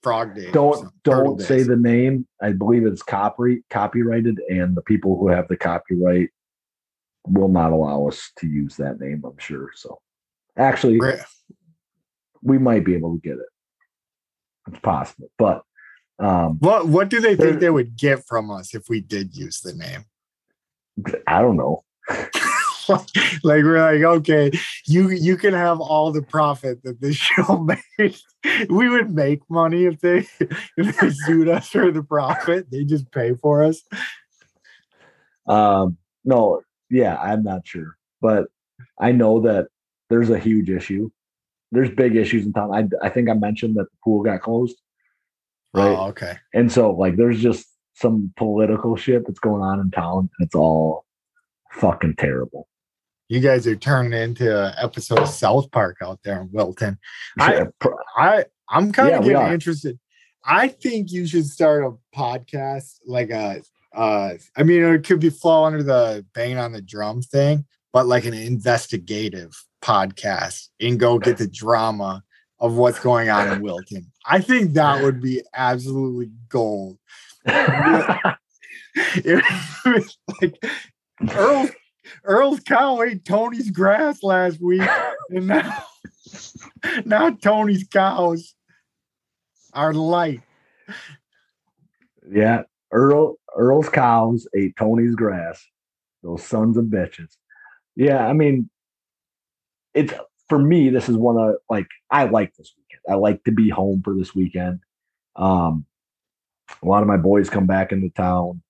[0.02, 0.50] Frog Day.
[0.50, 2.26] Don't don't say the name.
[2.40, 6.30] I believe it's copy copyrighted, and the people who have the copyright
[7.26, 9.22] will not allow us to use that name.
[9.24, 9.70] I'm sure.
[9.74, 10.00] So,
[10.56, 11.22] actually, Re-
[12.42, 13.46] we might be able to get it.
[14.68, 15.62] It's possible, but
[16.18, 19.60] um, What what do they think they would get from us if we did use
[19.60, 20.04] the name?
[21.26, 21.84] I don't know.
[23.42, 24.50] like we're like, okay,
[24.86, 27.58] you you can have all the profit that this show
[27.98, 28.16] made.
[28.68, 30.26] we would make money if they
[30.76, 32.70] if they sued us for the profit.
[32.70, 33.82] They just pay for us.
[35.46, 38.46] Um, no, yeah, I'm not sure, but
[39.00, 39.68] I know that
[40.10, 41.10] there's a huge issue.
[41.70, 42.74] There's big issues in town.
[42.74, 44.76] I I think I mentioned that the pool got closed,
[45.72, 45.96] right?
[45.96, 46.34] Oh, okay.
[46.52, 50.18] And so like there's just some political shit that's going on in town.
[50.38, 51.04] And it's all
[51.72, 52.68] fucking terrible.
[53.28, 56.98] You guys are turning into an episode of South Park out there in Wilton.
[57.40, 57.66] I-
[58.16, 59.98] I I'm kind of we getting interested.
[60.44, 63.62] I think you should start a podcast like a
[63.94, 68.06] uh I mean it could be fall under the banging on the drum thing, but
[68.06, 72.22] like an investigative podcast and go get the drama
[72.60, 74.10] of what's going on in Wilton.
[74.26, 76.98] I think that would be absolutely gold.
[78.94, 79.42] It
[79.86, 80.62] was like
[81.30, 81.68] Earl
[82.24, 84.82] Earl's cow ate Tony's grass last week,
[85.30, 85.84] and now
[87.04, 88.54] now Tony's cows
[89.72, 90.42] are light.
[92.30, 92.62] yeah.
[92.90, 95.64] Earl Earl's cows ate Tony's grass.
[96.22, 97.36] Those sons of bitches.
[97.96, 98.68] Yeah, I mean,
[99.94, 100.12] it's
[100.48, 100.90] for me.
[100.90, 103.02] This is one of like I like this weekend.
[103.08, 104.80] I like to be home for this weekend.
[105.36, 105.86] Um,
[106.82, 108.62] a lot of my boys come back into town.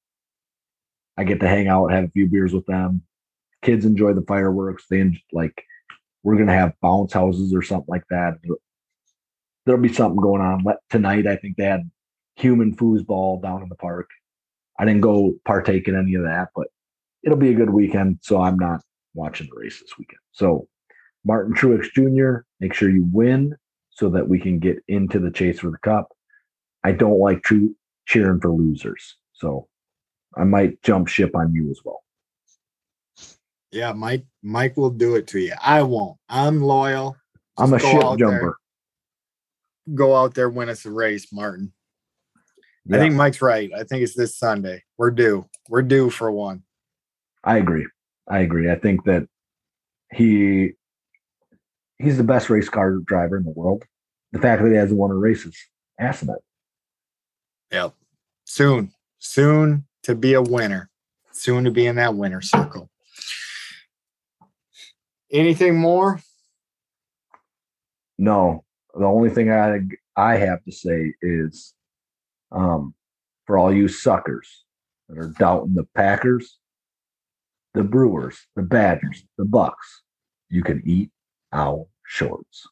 [1.17, 3.03] I get to hang out, have a few beers with them.
[3.63, 4.87] Kids enjoy the fireworks.
[4.89, 5.65] They en- like
[6.23, 8.35] we're gonna have bounce houses or something like that.
[9.65, 11.27] There'll be something going on tonight.
[11.27, 11.91] I think they had
[12.37, 14.09] human foosball down in the park.
[14.79, 16.69] I didn't go partake in any of that, but
[17.23, 18.19] it'll be a good weekend.
[18.23, 18.83] So I'm not
[19.15, 20.21] watching the race this weekend.
[20.33, 20.67] So
[21.25, 23.55] Martin Truex Jr., make sure you win
[23.91, 26.09] so that we can get into the chase for the cup.
[26.83, 27.77] I don't like true
[28.07, 29.17] cheering for losers.
[29.35, 29.69] So
[30.37, 32.03] I might jump ship on you as well.
[33.71, 35.55] Yeah, Mike Mike will do it to you.
[35.63, 36.19] I won't.
[36.29, 37.17] I'm loyal.
[37.57, 38.31] I'm a Just ship out there.
[38.31, 38.57] jumper.
[39.95, 41.73] Go out there, win us a race, Martin.
[42.93, 43.71] I think Mike's right.
[43.77, 44.83] I think it's this Sunday.
[44.99, 45.47] We're due.
[45.69, 46.63] We're due for one.
[47.45, 47.87] I agree.
[48.29, 48.71] I agree.
[48.71, 49.27] I think that
[50.13, 50.73] he
[51.99, 53.85] he's the best race car driver in the world.
[54.33, 55.57] The fact that he hasn't won a race is
[55.99, 56.37] asinine.
[57.71, 57.95] Yep.
[58.45, 58.93] Soon.
[59.19, 60.89] Soon to be a winner.
[61.33, 62.91] Soon to be in that winner circle.
[65.31, 66.21] Anything more?
[68.19, 68.65] No,
[68.95, 69.81] the only thing I
[70.15, 71.75] I have to say is,
[72.53, 72.95] um,
[73.47, 74.65] for all you suckers
[75.09, 76.59] that are doubting the Packers,
[77.73, 80.03] the Brewers, the Badgers, the Bucks,
[80.51, 81.11] you can eat
[81.53, 82.69] our shorts.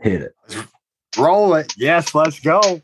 [0.00, 0.34] Hit it.
[1.16, 1.72] Roll it.
[1.78, 2.82] Yes, let's go.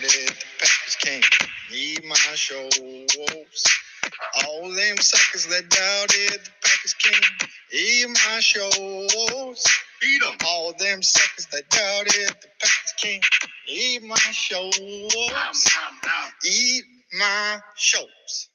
[0.00, 1.24] Doubted the Packers can't
[1.72, 3.64] need my shows.
[4.44, 9.64] All them suckers that doubted the Packers can't eat my shows.
[10.00, 10.36] Beat 'em.
[10.46, 13.24] All them suckers that doubted the Packers can't
[13.66, 14.78] eat my shows.
[16.44, 16.84] Eat
[17.14, 18.48] my shows.